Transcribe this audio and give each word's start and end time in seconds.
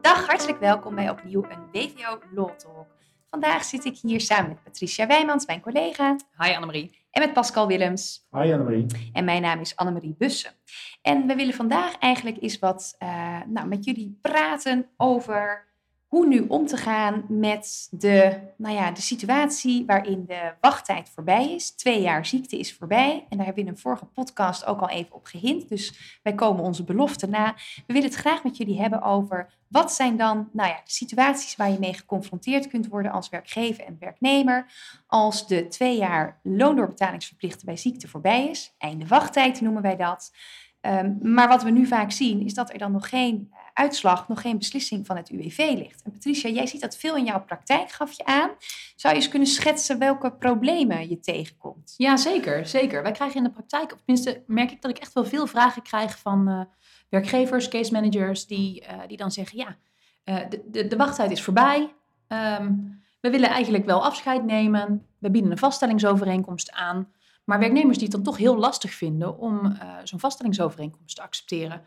Dag, 0.00 0.26
hartelijk 0.26 0.58
welkom 0.58 0.94
bij 0.94 1.10
opnieuw 1.10 1.44
een 1.44 1.70
WVO 1.72 2.18
Law 2.34 2.50
Talk. 2.50 2.86
Vandaag 3.30 3.64
zit 3.64 3.84
ik 3.84 3.98
hier 3.98 4.20
samen 4.20 4.48
met 4.48 4.62
Patricia 4.62 5.06
Wijmans, 5.06 5.46
mijn 5.46 5.60
collega. 5.60 6.16
Hi 6.38 6.54
Annemarie. 6.54 6.98
En 7.10 7.22
met 7.22 7.32
Pascal 7.32 7.66
Willems. 7.66 8.26
Hi 8.30 8.52
Annemarie. 8.52 8.86
En 9.12 9.24
mijn 9.24 9.42
naam 9.42 9.60
is 9.60 9.76
Annemarie 9.76 10.14
Bussen. 10.18 10.52
En 11.02 11.26
we 11.26 11.34
willen 11.34 11.54
vandaag 11.54 11.98
eigenlijk 11.98 12.42
eens 12.42 12.58
wat 12.58 12.96
uh, 12.98 13.40
nou, 13.46 13.68
met 13.68 13.84
jullie 13.84 14.18
praten 14.22 14.90
over 14.96 15.67
hoe 16.08 16.26
nu 16.26 16.44
om 16.48 16.66
te 16.66 16.76
gaan 16.76 17.24
met 17.28 17.88
de, 17.90 18.40
nou 18.56 18.74
ja, 18.74 18.90
de 18.90 19.00
situatie 19.00 19.86
waarin 19.86 20.24
de 20.26 20.52
wachttijd 20.60 21.10
voorbij 21.14 21.54
is. 21.54 21.70
Twee 21.70 22.00
jaar 22.00 22.26
ziekte 22.26 22.58
is 22.58 22.74
voorbij. 22.74 23.26
En 23.28 23.36
daar 23.36 23.46
hebben 23.46 23.64
we 23.64 23.70
in 23.70 23.76
een 23.76 23.80
vorige 23.80 24.04
podcast 24.04 24.64
ook 24.64 24.80
al 24.80 24.88
even 24.88 25.14
op 25.14 25.24
gehind. 25.24 25.68
Dus 25.68 26.18
wij 26.22 26.34
komen 26.34 26.64
onze 26.64 26.84
belofte 26.84 27.26
na. 27.26 27.54
We 27.86 27.92
willen 27.92 28.08
het 28.08 28.18
graag 28.18 28.44
met 28.44 28.56
jullie 28.56 28.80
hebben 28.80 29.02
over 29.02 29.52
wat 29.68 29.92
zijn 29.92 30.16
dan 30.16 30.48
nou 30.52 30.68
ja, 30.68 30.74
de 30.74 30.90
situaties 30.90 31.56
waar 31.56 31.70
je 31.70 31.78
mee 31.78 31.94
geconfronteerd 31.94 32.68
kunt 32.68 32.88
worden 32.88 33.12
als 33.12 33.28
werkgever 33.28 33.84
en 33.84 33.96
werknemer. 34.00 34.72
Als 35.06 35.46
de 35.46 35.68
twee 35.68 35.96
jaar 35.96 36.40
loondoorbetalingsverplichten 36.42 37.66
bij 37.66 37.76
ziekte 37.76 38.08
voorbij 38.08 38.48
is. 38.48 38.74
Einde 38.78 39.06
wachttijd 39.06 39.60
noemen 39.60 39.82
wij 39.82 39.96
dat. 39.96 40.32
Um, 40.80 41.18
maar 41.22 41.48
wat 41.48 41.62
we 41.62 41.70
nu 41.70 41.86
vaak 41.86 42.10
zien 42.10 42.44
is 42.44 42.54
dat 42.54 42.72
er 42.72 42.78
dan 42.78 42.92
nog 42.92 43.08
geen 43.08 43.52
uitslag, 43.78 44.28
nog 44.28 44.40
geen 44.40 44.58
beslissing 44.58 45.06
van 45.06 45.16
het 45.16 45.30
UWV 45.30 45.58
ligt. 45.58 46.02
En 46.02 46.12
Patricia, 46.12 46.50
jij 46.50 46.66
ziet 46.66 46.80
dat 46.80 46.96
veel 46.96 47.16
in 47.16 47.24
jouw 47.24 47.44
praktijk, 47.44 47.90
gaf 47.90 48.12
je 48.12 48.24
aan. 48.24 48.50
Zou 48.96 49.14
je 49.14 49.20
eens 49.20 49.28
kunnen 49.28 49.48
schetsen 49.48 49.98
welke 49.98 50.32
problemen 50.32 51.08
je 51.08 51.20
tegenkomt? 51.20 51.94
Ja, 51.96 52.16
zeker. 52.16 52.66
zeker. 52.66 53.02
Wij 53.02 53.12
krijgen 53.12 53.36
in 53.36 53.44
de 53.44 53.50
praktijk, 53.50 53.92
of 53.92 53.98
tenminste 54.04 54.42
merk 54.46 54.70
ik 54.70 54.82
dat 54.82 54.90
ik 54.90 54.98
echt 54.98 55.12
wel 55.12 55.24
veel 55.24 55.46
vragen 55.46 55.82
krijg 55.82 56.18
van 56.18 56.48
uh, 56.48 56.60
werkgevers, 57.08 57.68
case 57.68 57.92
managers, 57.92 58.46
die, 58.46 58.82
uh, 58.82 58.88
die 59.06 59.16
dan 59.16 59.30
zeggen, 59.30 59.58
ja, 59.58 59.76
uh, 60.24 60.48
de, 60.48 60.62
de, 60.70 60.86
de, 60.86 60.96
wachttijd 60.96 61.30
is 61.30 61.42
voorbij. 61.42 61.94
Um, 62.28 63.02
we 63.20 63.30
willen 63.30 63.48
eigenlijk 63.48 63.84
wel 63.84 64.04
afscheid 64.04 64.44
nemen. 64.44 65.06
We 65.18 65.30
bieden 65.30 65.50
een 65.50 65.58
vaststellingsovereenkomst 65.58 66.72
aan. 66.72 67.12
Maar 67.44 67.58
werknemers 67.58 67.98
die 67.98 68.06
het 68.06 68.16
dan 68.16 68.24
toch 68.24 68.36
heel 68.36 68.56
lastig 68.56 68.90
vinden 68.90 69.38
om 69.38 69.78
zo'n 70.04 70.18
vaststellingsovereenkomst 70.18 71.16
te 71.16 71.22
accepteren. 71.22 71.82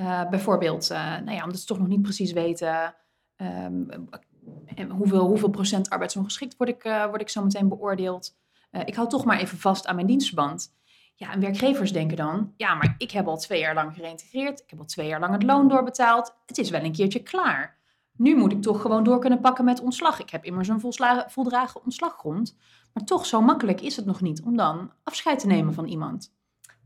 Uh, 0.00 0.28
bijvoorbeeld, 0.28 0.90
uh, 0.90 0.98
nou 0.98 1.30
ja, 1.30 1.44
omdat 1.44 1.60
ze 1.60 1.66
toch 1.66 1.78
nog 1.78 1.88
niet 1.88 2.02
precies 2.02 2.32
weten 2.32 2.94
um, 3.36 4.08
hoeveel, 4.88 5.26
hoeveel 5.26 5.48
procent 5.48 5.90
arbeidsongeschikt 5.90 6.56
word 6.56 6.70
ik, 6.70 6.84
uh, 6.84 7.06
word 7.06 7.20
ik 7.20 7.28
zo 7.28 7.42
meteen 7.42 7.68
beoordeeld. 7.68 8.36
ik 8.84 8.94
hou 8.94 9.08
toch 9.08 9.24
maar 9.24 9.38
even 9.38 9.58
vast 9.58 9.86
aan 9.86 9.94
mijn 9.94 10.06
dienstverband. 10.06 10.74
Ja, 11.14 11.32
en 11.32 11.40
werkgevers 11.40 11.92
denken 11.92 12.16
dan, 12.16 12.52
ja, 12.56 12.74
maar 12.74 12.94
ik 12.98 13.10
heb 13.10 13.26
al 13.26 13.36
twee 13.36 13.60
jaar 13.60 13.74
lang 13.74 13.94
gereïntegreerd. 13.94 14.60
Ik 14.60 14.70
heb 14.70 14.78
al 14.78 14.84
twee 14.84 15.06
jaar 15.08 15.20
lang 15.20 15.32
het 15.32 15.42
loon 15.42 15.68
doorbetaald. 15.68 16.36
Het 16.46 16.58
is 16.58 16.70
wel 16.70 16.82
een 16.82 16.92
keertje 16.92 17.22
klaar. 17.22 17.78
Nu 18.16 18.36
moet 18.36 18.52
ik 18.52 18.62
toch 18.62 18.80
gewoon 18.80 19.04
door 19.04 19.18
kunnen 19.18 19.40
pakken 19.40 19.64
met 19.64 19.80
ontslag. 19.80 20.20
Ik 20.20 20.30
heb 20.30 20.44
immers 20.44 20.68
een 20.68 20.80
voldragen 21.26 21.84
ontslaggrond. 21.84 22.56
Maar 22.92 23.04
toch, 23.04 23.26
zo 23.26 23.40
makkelijk 23.40 23.80
is 23.80 23.96
het 23.96 24.04
nog 24.04 24.20
niet 24.20 24.42
om 24.42 24.56
dan 24.56 24.92
afscheid 25.02 25.38
te 25.38 25.46
nemen 25.46 25.74
van 25.74 25.86
iemand. 25.86 26.35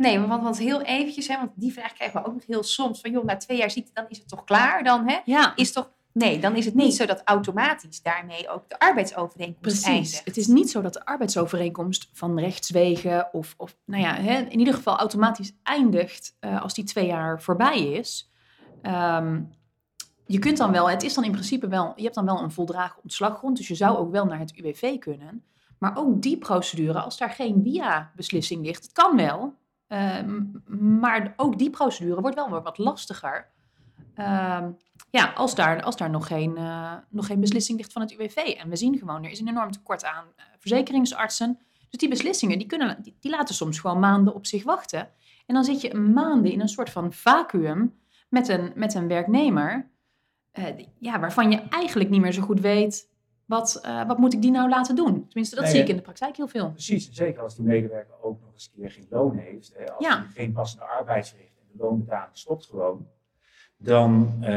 Nee, 0.01 0.21
want, 0.21 0.43
want 0.43 0.59
heel 0.59 0.83
eventjes, 0.83 1.29
hè, 1.29 1.37
want 1.37 1.51
die 1.55 1.73
vraag 1.73 1.93
krijgen 1.93 2.21
we 2.21 2.27
ook 2.27 2.35
nog 2.35 2.47
heel 2.47 2.63
soms. 2.63 3.01
Van 3.01 3.11
joh, 3.11 3.25
na 3.25 3.37
twee 3.37 3.59
jaar 3.59 3.71
ziekte, 3.71 3.91
dan 3.95 4.05
is 4.09 4.19
het 4.19 4.29
toch 4.29 4.45
klaar 4.45 4.85
dan? 4.85 5.09
Hè? 5.09 5.19
Ja. 5.25 5.53
Is 5.57 5.73
toch, 5.73 5.91
nee, 6.13 6.39
dan 6.39 6.57
is 6.57 6.65
het 6.65 6.75
niet 6.75 6.95
zo 6.95 7.07
dat 7.07 7.23
automatisch 7.25 8.03
daarmee 8.03 8.49
ook 8.49 8.69
de 8.69 8.79
arbeidsovereenkomst 8.79 9.61
Precies. 9.61 9.85
eindigt. 9.85 10.25
Het 10.25 10.37
is 10.37 10.47
niet 10.47 10.71
zo 10.71 10.83
dat 10.83 10.93
de 10.93 11.05
arbeidsovereenkomst 11.05 12.09
van 12.13 12.39
rechtswegen 12.39 13.29
of, 13.33 13.55
of 13.57 13.77
nou 13.85 14.03
ja, 14.03 14.15
hè, 14.15 14.39
in 14.39 14.59
ieder 14.59 14.75
geval 14.75 14.97
automatisch 14.97 15.53
eindigt 15.63 16.37
uh, 16.41 16.63
als 16.63 16.75
die 16.75 16.85
twee 16.85 17.07
jaar 17.07 17.43
voorbij 17.43 17.83
is. 17.83 18.31
Um, 18.83 19.51
je 20.27 20.39
kunt 20.39 20.57
dan 20.57 20.73
wel, 20.73 20.91
het 20.91 21.03
is 21.03 21.15
dan 21.15 21.25
in 21.25 21.33
principe 21.33 21.69
wel, 21.69 21.93
je 21.97 22.03
hebt 22.03 22.15
dan 22.15 22.25
wel 22.25 22.43
een 22.43 22.53
voldragen 22.53 23.03
ontslaggrond, 23.03 23.57
dus 23.57 23.69
je 23.69 23.75
zou 23.75 23.99
ook 23.99 24.11
wel 24.11 24.25
naar 24.25 24.39
het 24.39 24.57
UWV 24.57 24.99
kunnen. 24.99 25.45
Maar 25.79 25.97
ook 25.97 26.23
die 26.23 26.39
procedure, 26.39 27.01
als 27.01 27.19
daar 27.19 27.31
geen 27.31 27.61
via-beslissing 27.63 28.65
ligt, 28.65 28.83
het 28.83 28.93
kan 28.93 29.17
wel, 29.17 29.59
uh, 29.93 30.19
maar 30.79 31.35
ook 31.37 31.59
die 31.59 31.71
procedure 31.71 32.21
wordt 32.21 32.37
wel 32.37 32.51
weer 32.51 32.63
wat 32.63 32.79
lastiger. 32.79 33.51
Uh, 34.17 34.67
ja, 35.11 35.33
als 35.35 35.55
daar, 35.55 35.83
als 35.83 35.97
daar 35.97 36.11
nog, 36.11 36.27
geen, 36.27 36.57
uh, 36.59 36.95
nog 37.09 37.27
geen 37.27 37.41
beslissing 37.41 37.79
ligt 37.79 37.93
van 37.93 38.03
het 38.03 38.13
UWV. 38.13 38.37
En 38.37 38.69
we 38.69 38.77
zien 38.77 38.99
gewoon, 38.99 39.25
er 39.25 39.31
is 39.31 39.41
een 39.41 39.49
enorm 39.49 39.71
tekort 39.71 40.05
aan 40.05 40.25
uh, 40.37 40.45
verzekeringsartsen. 40.59 41.59
Dus 41.91 42.01
die 42.01 42.09
beslissingen, 42.09 42.59
die, 42.59 42.67
kunnen, 42.67 43.03
die, 43.21 43.31
laten 43.31 43.55
soms 43.55 43.79
gewoon 43.79 43.99
maanden 43.99 44.35
op 44.35 44.47
zich 44.47 44.65
wachten. 44.65 45.09
En 45.47 45.55
dan 45.55 45.65
zit 45.65 45.81
je 45.81 45.95
maanden 45.95 46.53
in 46.53 46.61
een 46.61 46.69
soort 46.69 46.91
van 46.91 47.13
vacuüm 47.13 47.95
met 48.29 48.49
een, 48.49 48.73
met 48.75 48.95
een 48.95 49.09
werknemer... 49.09 49.91
Uh, 50.59 50.65
ja, 50.99 51.21
waarvan 51.21 51.51
je 51.51 51.63
eigenlijk 51.69 52.11
niet 52.11 52.21
meer 52.21 52.33
zo 52.33 52.43
goed 52.43 52.61
weet 52.61 53.10
wat, 53.51 53.81
uh, 53.87 54.07
wat 54.07 54.19
moet 54.19 54.33
ik 54.33 54.43
die 54.43 54.51
nou 54.51 54.69
laten 54.69 54.97
doen? 54.97 55.27
Tenminste, 55.29 55.55
dat 55.55 55.65
nee, 55.65 55.73
zie 55.73 55.83
ik 55.83 55.89
in 55.89 55.97
de 55.97 56.03
praktijk 56.03 56.37
heel 56.37 56.49
veel. 56.49 56.71
Precies, 56.71 57.11
zeker 57.13 57.43
als 57.43 57.57
die 57.57 57.65
medewerker 57.65 58.15
ook 58.23 58.41
nog 58.41 58.53
eens 58.53 58.71
een 58.75 58.81
keer 58.81 58.91
geen 58.91 59.07
loon 59.11 59.37
heeft. 59.37 59.73
Eh, 59.73 59.87
als 59.87 60.07
ja. 60.07 60.19
hij 60.19 60.27
geen 60.35 60.53
passende 60.53 60.85
arbeidsrecht 60.85 61.57
en 61.61 61.67
de 61.73 61.85
loonbetaling 61.85 62.37
stopt 62.37 62.67
gewoon. 62.67 63.07
Dan 63.77 64.37
uh, 64.41 64.49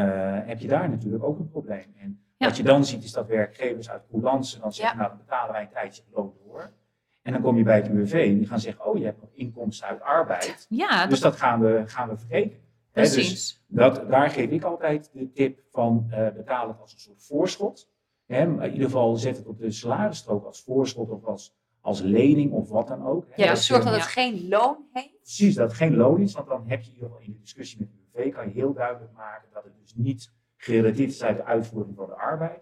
heb 0.46 0.60
je 0.60 0.68
daar 0.68 0.90
natuurlijk 0.90 1.24
ook 1.24 1.40
een 1.40 1.50
probleem. 1.50 1.94
En 1.98 2.24
ja. 2.38 2.48
wat 2.48 2.58
je 2.58 2.64
dan 2.64 2.86
ziet 2.86 3.04
is 3.04 3.12
dat 3.12 3.28
werkgevers 3.28 3.90
uit 3.90 4.02
coulance 4.12 4.60
dan 4.60 4.74
zeggen, 4.74 4.96
ja. 4.96 5.02
nou 5.02 5.16
dan 5.16 5.26
betalen 5.26 5.52
wij 5.52 5.62
een 5.62 5.70
tijdje 5.70 6.04
loon 6.14 6.34
door. 6.46 6.72
En 7.22 7.34
dan 7.34 7.42
kom 7.42 7.58
je 7.58 7.64
bij 7.64 7.76
het 7.76 7.88
UWV 7.88 8.14
en 8.14 8.38
die 8.38 8.48
gaan 8.48 8.60
zeggen, 8.60 8.86
oh 8.86 8.98
je 8.98 9.06
hebt 9.06 9.22
nog 9.22 9.30
inkomsten 9.34 9.88
uit 9.88 10.02
arbeid. 10.02 10.66
Ja, 10.70 11.08
dus 11.08 11.20
dat, 11.20 11.32
dat 11.32 11.42
gaan, 11.42 11.62
we, 11.62 11.84
gaan 11.86 12.10
we 12.10 12.18
vergeten. 12.18 12.60
Precies. 12.92 13.16
He, 13.16 13.30
dus 13.30 13.64
dat, 13.68 14.10
daar 14.10 14.30
geef 14.30 14.50
ik 14.50 14.64
altijd 14.64 15.10
de 15.14 15.32
tip 15.32 15.60
van 15.72 16.08
uh, 16.10 16.30
betaal 16.30 16.68
het 16.68 16.80
als 16.80 16.94
een 16.94 17.00
soort 17.00 17.24
voorschot. 17.24 17.92
Hè, 18.26 18.42
in 18.42 18.72
ieder 18.72 18.86
geval 18.86 19.16
zet 19.16 19.38
het 19.38 19.46
op 19.46 19.60
de 19.60 19.72
salarisstrook 19.72 20.46
als 20.46 20.64
voorschot 20.64 21.10
of 21.10 21.26
als, 21.26 21.56
als 21.82 22.02
lening 22.02 22.52
of 22.52 22.70
wat 22.70 22.88
dan 22.88 23.06
ook. 23.06 23.26
Ja, 23.36 23.50
dus 23.50 23.66
zorg 23.66 23.84
dat 23.84 23.94
het 23.94 24.04
geen 24.04 24.48
loon 24.48 24.78
heeft. 24.92 25.22
Precies, 25.22 25.56
dat 25.56 25.68
het 25.68 25.78
geen 25.78 25.96
loon 25.96 26.22
is, 26.22 26.34
want 26.34 26.48
dan 26.48 26.64
heb 26.68 26.82
je 26.82 26.88
in 26.88 26.94
ieder 26.94 27.10
geval 27.10 27.24
in 27.24 27.32
de 27.32 27.40
discussie 27.40 27.80
met 27.80 27.90
de 27.92 28.22
UWV 28.22 28.34
kan 28.34 28.48
je 28.48 28.54
heel 28.54 28.74
duidelijk 28.74 29.14
maken 29.14 29.50
dat 29.54 29.64
het 29.64 29.74
dus 29.82 29.96
niet 29.96 30.32
gerelateerd 30.58 31.10
is 31.10 31.24
uit 31.24 31.38
de 31.38 31.44
uitvoering 31.44 31.96
van 31.96 32.06
de 32.06 32.16
arbeid, 32.16 32.62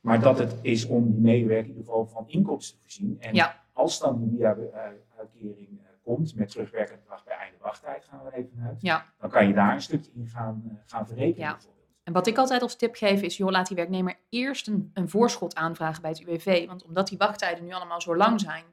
maar 0.00 0.20
dat 0.20 0.38
het 0.38 0.54
is 0.62 0.86
om 0.86 1.10
die 1.10 1.20
medewerker 1.20 1.70
in 1.70 1.76
ieder 1.76 1.84
geval 1.84 2.06
van 2.06 2.28
inkomsten 2.28 2.76
te 2.76 2.82
voorzien. 2.82 3.16
En 3.20 3.34
ja. 3.34 3.64
als 3.72 3.98
dan 3.98 4.20
die 4.20 4.38
via-uitkering 4.38 5.70
uh, 5.70 5.86
komt 6.02 6.34
met 6.34 6.48
terugwerkende 6.48 7.02
kracht 7.06 7.24
bij 7.24 7.36
einde 7.36 7.58
wachttijd, 7.60 8.04
gaan 8.04 8.24
we 8.24 8.36
even 8.36 8.62
uit, 8.66 8.80
ja. 8.80 9.06
dan 9.20 9.30
kan 9.30 9.46
je 9.46 9.54
daar 9.54 9.74
een 9.74 9.82
stukje 9.82 10.10
in 10.14 10.26
gaan, 10.26 10.62
uh, 10.66 10.72
gaan 10.86 11.06
verrekenen. 11.06 11.48
Ja. 11.48 11.58
En 12.04 12.12
wat 12.12 12.26
ik 12.26 12.38
altijd 12.38 12.62
als 12.62 12.76
tip 12.76 12.94
geef 12.94 13.22
is, 13.22 13.36
joh, 13.36 13.50
laat 13.50 13.66
die 13.66 13.76
werknemer 13.76 14.14
eerst 14.28 14.66
een, 14.66 14.90
een 14.94 15.08
voorschot 15.08 15.54
aanvragen 15.54 16.02
bij 16.02 16.10
het 16.10 16.20
UWV. 16.20 16.66
Want 16.66 16.84
omdat 16.84 17.08
die 17.08 17.18
wachttijden 17.18 17.64
nu 17.64 17.72
allemaal 17.72 18.00
zo 18.00 18.16
lang 18.16 18.40
zijn, 18.40 18.64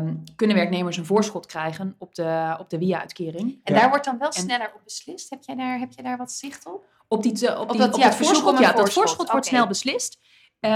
um, 0.00 0.22
kunnen 0.36 0.56
werknemers 0.56 0.96
een 0.96 1.06
voorschot 1.06 1.46
krijgen 1.46 1.94
op 1.98 2.14
de, 2.14 2.56
op 2.58 2.70
de 2.70 2.78
via-uitkering. 2.78 3.60
En 3.64 3.74
ja. 3.74 3.80
daar 3.80 3.88
wordt 3.88 4.04
dan 4.04 4.18
wel 4.18 4.32
sneller 4.32 4.72
op 4.74 4.80
beslist? 4.84 5.30
Heb 5.30 5.42
jij 5.42 5.56
daar, 5.56 5.78
heb 5.78 5.92
jij 5.92 6.04
daar 6.04 6.16
wat 6.16 6.32
zicht 6.32 6.66
op? 6.66 6.84
Op, 7.08 7.22
die, 7.22 7.32
te, 7.32 7.58
op, 7.58 7.70
die, 7.70 7.78
dat, 7.78 7.94
op 7.94 8.00
ja, 8.00 8.06
het 8.06 8.14
voorschot, 8.14 8.58
ja, 8.58 8.72
dat 8.72 8.92
voorschot 8.92 9.20
okay. 9.20 9.32
wordt 9.32 9.46
snel 9.46 9.66
beslist. 9.66 10.18
Um, 10.60 10.70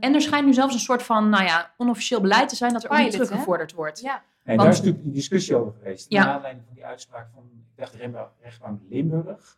en 0.00 0.14
er 0.14 0.20
schijnt 0.22 0.46
nu 0.46 0.52
zelfs 0.52 0.74
een 0.74 0.80
soort 0.80 1.02
van, 1.02 1.28
nou 1.28 1.44
ja, 1.44 1.70
onofficieel 1.76 2.20
beleid 2.20 2.48
te 2.48 2.56
zijn 2.56 2.72
dat 2.72 2.82
er 2.82 2.88
Pilot, 2.88 3.04
ook 3.04 3.10
niet 3.10 3.20
teruggevorderd 3.20 3.72
wordt. 3.72 4.00
Ja. 4.00 4.14
En 4.14 4.22
Want, 4.44 4.58
daar 4.58 4.68
is 4.68 4.76
natuurlijk 4.76 5.04
die 5.04 5.12
discussie 5.12 5.56
over 5.56 5.72
geweest. 5.72 6.06
Ja. 6.08 6.24
Naar 6.24 6.34
aanleiding 6.34 6.64
van 6.66 6.74
die 6.74 6.84
uitspraak 6.84 7.28
van, 7.34 7.42
ik 7.52 7.76
dacht, 7.76 7.92
de 7.92 8.26
rechtbank 8.42 8.80
Limburg. 8.88 9.56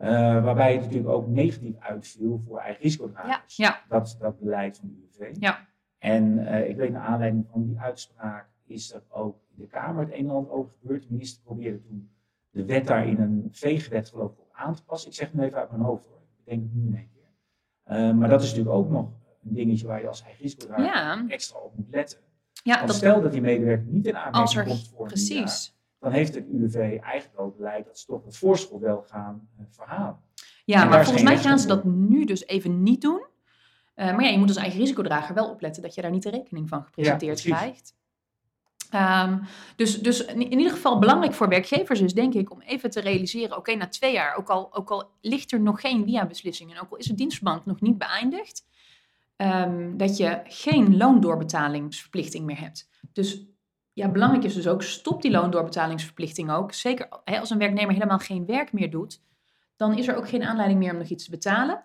Uh, 0.00 0.08
waarbij 0.44 0.72
het 0.72 0.80
natuurlijk 0.82 1.08
ook 1.08 1.26
negatief 1.28 1.78
uitviel 1.78 2.38
voor 2.46 2.58
eigen 2.58 2.82
risicodragers. 2.82 3.56
Ja. 3.56 3.66
Ja. 3.66 3.80
Dat, 3.88 4.16
dat 4.20 4.38
beleid 4.38 4.78
van 4.78 4.88
de 4.88 4.94
UWV. 5.18 5.36
Ja. 5.40 5.66
En 5.98 6.38
uh, 6.38 6.68
ik 6.68 6.76
weet 6.76 6.92
naar 6.92 7.06
aanleiding 7.06 7.46
van 7.50 7.66
die 7.66 7.78
uitspraak 7.78 8.48
is 8.66 8.92
er 8.92 9.02
ook 9.08 9.36
in 9.56 9.62
de 9.62 9.66
Kamer 9.66 10.04
het 10.04 10.12
een 10.12 10.18
en 10.18 10.30
ander 10.30 10.52
over 10.52 10.72
gebeurd. 10.80 11.02
De 11.02 11.08
minister 11.10 11.42
probeerde 11.42 11.82
toen 11.82 12.10
de 12.50 12.64
wet 12.64 12.86
daar 12.86 13.06
in 13.06 13.20
een 13.20 13.48
veegwet 13.50 14.08
geloof 14.08 14.32
ik 14.32 14.38
op 14.38 14.50
aan 14.52 14.74
te 14.74 14.84
passen. 14.84 15.10
Ik 15.10 15.16
zeg 15.16 15.26
het 15.30 15.36
nu 15.36 15.44
even 15.44 15.58
uit 15.58 15.70
mijn 15.70 15.82
hoofd 15.82 16.06
hoor. 16.06 16.20
Ik 16.38 16.44
denk 16.44 16.62
het 16.62 16.74
nu 16.74 16.86
in 16.86 16.96
één 16.96 17.08
keer. 17.12 17.98
Uh, 17.98 18.14
maar 18.14 18.28
dat 18.28 18.42
is 18.42 18.48
natuurlijk 18.48 18.76
ook 18.76 18.90
nog 18.90 19.08
een 19.44 19.54
dingetje 19.54 19.86
waar 19.86 20.00
je 20.00 20.08
als 20.08 20.22
eigen 20.22 20.42
risicodrager 20.42 20.84
Ja. 20.84 21.24
extra 21.28 21.58
op 21.58 21.76
moet 21.76 21.90
letten. 21.90 22.18
Ja, 22.62 22.74
Want 22.74 22.86
dat, 22.86 22.96
stel 22.96 23.20
dat 23.20 23.32
die 23.32 23.40
medewerker 23.40 23.86
niet 23.86 24.06
in 24.06 24.16
aanmerking 24.16 24.58
er, 24.58 24.66
komt 24.66 24.88
voor 24.88 25.06
precies. 25.06 25.78
Dan 26.00 26.12
heeft 26.12 26.34
het 26.34 26.46
UWV 26.48 26.76
eigenlijk 26.76 27.40
ook 27.40 27.56
beleid 27.56 27.86
dat 27.86 27.98
ze 27.98 28.06
toch 28.06 28.24
het 28.24 28.36
voorschot 28.36 28.80
wel 28.80 29.04
gaan 29.08 29.48
uh, 29.58 29.64
verhalen. 29.70 30.20
Ja, 30.64 30.82
En 30.82 30.88
maar 30.88 31.04
volgens 31.04 31.24
mij 31.24 31.38
gaan 31.38 31.58
ze 31.58 31.66
dat 31.66 31.84
nu 31.84 32.24
dus 32.24 32.46
even 32.46 32.82
niet 32.82 33.00
doen. 33.00 33.26
Uh, 33.96 34.06
maar 34.06 34.22
ja, 34.22 34.30
je 34.30 34.38
moet 34.38 34.48
als 34.48 34.56
eigen 34.56 34.78
risicodrager 34.80 35.34
wel 35.34 35.50
opletten 35.50 35.82
dat 35.82 35.94
je 35.94 36.02
daar 36.02 36.10
niet 36.10 36.22
de 36.22 36.30
rekening 36.30 36.68
van 36.68 36.84
gepresenteerd 36.84 37.40
krijgt. 37.40 37.98
Um, 38.94 39.40
dus, 39.76 40.00
dus 40.00 40.24
in, 40.24 40.58
ieder 40.58 40.70
geval 40.70 40.98
belangrijk 40.98 41.34
voor 41.34 41.48
werkgevers 41.48 42.00
is 42.00 42.14
denk 42.14 42.34
ik 42.34 42.50
om 42.50 42.60
even 42.60 42.90
te 42.90 43.00
realiseren, 43.00 43.56
oké, 43.56 43.74
na 43.74 43.88
twee 43.88 44.12
jaar, 44.12 44.36
ook 44.36 44.48
al, 44.48 44.74
ook 44.74 44.90
al 44.90 45.10
ligt 45.20 45.52
er 45.52 45.60
nog 45.60 45.80
geen 45.80 46.04
via-beslissing 46.04 46.72
en 46.72 46.80
ook 46.80 46.90
al 46.90 46.96
is 46.96 47.08
het 47.08 47.16
dienstverband 47.16 47.66
nog 47.66 47.80
niet 47.80 47.98
beëindigd, 47.98 48.66
um, 49.36 49.96
dat 49.96 50.16
je 50.16 50.40
geen 50.44 50.96
loondoorbetalingsverplichting 50.96 52.44
meer 52.44 52.60
hebt. 52.60 52.88
Dus 53.12 53.44
ja, 54.00 54.08
belangrijk 54.08 54.44
is 54.44 54.54
dus 54.54 54.68
ook, 54.68 54.82
stop 54.82 55.22
die 55.22 55.30
loondoorbetalingsverplichting 55.30 56.50
ook. 56.50 56.72
Zeker 56.72 57.08
hè, 57.24 57.38
als 57.38 57.50
een 57.50 57.58
werknemer 57.58 57.92
helemaal 57.92 58.18
geen 58.18 58.46
werk 58.46 58.72
meer 58.72 58.90
doet, 58.90 59.22
dan 59.76 59.98
is 59.98 60.08
er 60.08 60.16
ook 60.16 60.28
geen 60.28 60.42
aanleiding 60.42 60.78
meer 60.78 60.92
om 60.92 60.98
nog 60.98 61.08
iets 61.08 61.24
te 61.24 61.30
betalen. 61.30 61.82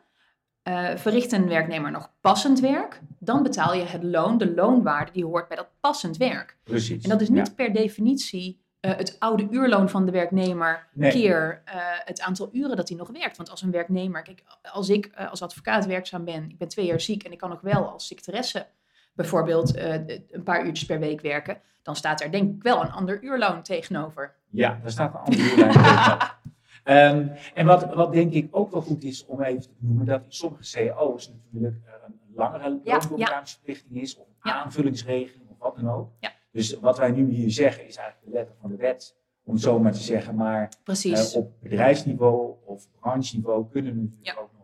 Uh, 0.68 0.96
verricht 0.96 1.32
een 1.32 1.48
werknemer 1.48 1.92
nog 1.92 2.10
passend 2.22 2.60
werk, 2.60 3.02
dan 3.20 3.44
betaal 3.44 3.74
je 3.74 3.84
het 3.84 4.04
loon, 4.04 4.38
de 4.38 4.54
loonwaarde 4.54 5.12
die 5.12 5.26
hoort 5.26 5.48
bij 5.48 5.58
dat 5.58 5.68
passend 5.80 6.18
werk. 6.18 6.58
Precies. 6.64 7.04
En 7.04 7.10
dat 7.10 7.22
is 7.22 7.30
niet 7.30 7.56
per 7.56 7.74
definitie 7.74 8.64
uh, 8.82 8.96
het 8.96 9.16
oude 9.20 9.48
uurloon 9.52 9.90
van 9.90 10.06
de 10.06 10.12
werknemer 10.12 10.88
keer 11.00 11.62
uh, 11.66 11.74
het 12.06 12.22
aantal 12.22 12.50
uren 12.52 12.76
dat 12.76 12.90
hij 12.90 12.98
nog 12.98 13.10
werkt. 13.10 13.38
Want 13.38 13.50
als 13.50 13.62
een 13.62 13.72
werknemer, 13.72 14.22
kijk, 14.22 14.44
als 14.72 14.90
ik 14.90 15.12
als 15.30 15.42
advocaat 15.42 15.86
werkzaam 15.86 16.26
ben, 16.26 16.50
ik 16.50 16.58
ben 16.58 16.68
twee 16.68 16.86
jaar 16.86 17.02
ziek 17.02 17.24
en 17.24 17.32
ik 17.32 17.38
kan 17.38 17.50
nog 17.50 17.62
wel 17.62 17.90
als 17.90 18.08
secretaresse 18.08 18.68
bijvoorbeeld 19.16 19.78
een 19.78 20.44
paar 20.44 20.66
uurtjes 20.66 20.86
per 20.88 21.00
week 21.00 21.22
werken, 21.22 21.58
dan 21.84 21.96
staat 21.96 22.22
er 22.22 22.32
denk 22.32 22.56
ik 22.56 22.64
wel 22.64 22.82
een 22.82 22.92
ander 22.92 23.24
uurloon 23.24 23.62
tegenover. 23.62 24.36
Ja, 24.50 24.80
daar 24.82 24.92
staat 24.92 25.14
een 25.14 25.20
ander 25.20 25.40
uurloon 25.40 25.72
tegenover. 25.72 26.44
Um, 26.88 27.32
en 27.60 27.66
wat, 27.66 27.94
wat 27.94 28.14
denk 28.14 28.34
ik 28.34 28.48
ook 28.52 28.72
wel 28.72 28.82
goed 28.82 29.04
is 29.04 29.26
om 29.26 29.42
even 29.42 29.62
te 29.62 29.70
noemen, 29.78 30.06
dat 30.06 30.24
in 30.24 30.32
sommige 30.32 30.88
cao's 30.88 31.32
natuurlijk 31.32 31.76
een 32.06 32.20
langere 32.36 32.80
loondoorgangsverplichting 32.84 34.02
is, 34.02 34.18
of 34.18 34.28
een 34.42 34.52
aanvullingsregeling, 34.52 35.50
of 35.50 35.58
wat 35.60 35.76
dan 35.76 35.90
ook. 35.90 36.10
Ja. 36.20 36.32
Dus 36.52 36.80
wat 36.80 36.98
wij 36.98 37.12
nu 37.12 37.30
hier 37.30 37.52
zeggen 37.52 37.88
is 37.88 37.96
eigenlijk 37.96 38.32
de 38.32 38.38
letter 38.38 38.56
van 38.62 38.70
de 38.70 38.76
wet, 38.76 39.16
om 39.44 39.54
het 39.54 39.64
zo 39.64 39.80
maar 39.80 39.92
te 39.92 40.02
zeggen. 40.02 40.36
Maar 40.36 40.72
uh, 41.04 41.36
op 41.36 41.52
bedrijfsniveau 41.62 42.54
of 42.66 42.88
brancheniveau 43.00 43.66
kunnen 43.70 43.94
we 43.94 44.02
natuurlijk 44.02 44.40
ook 44.40 44.55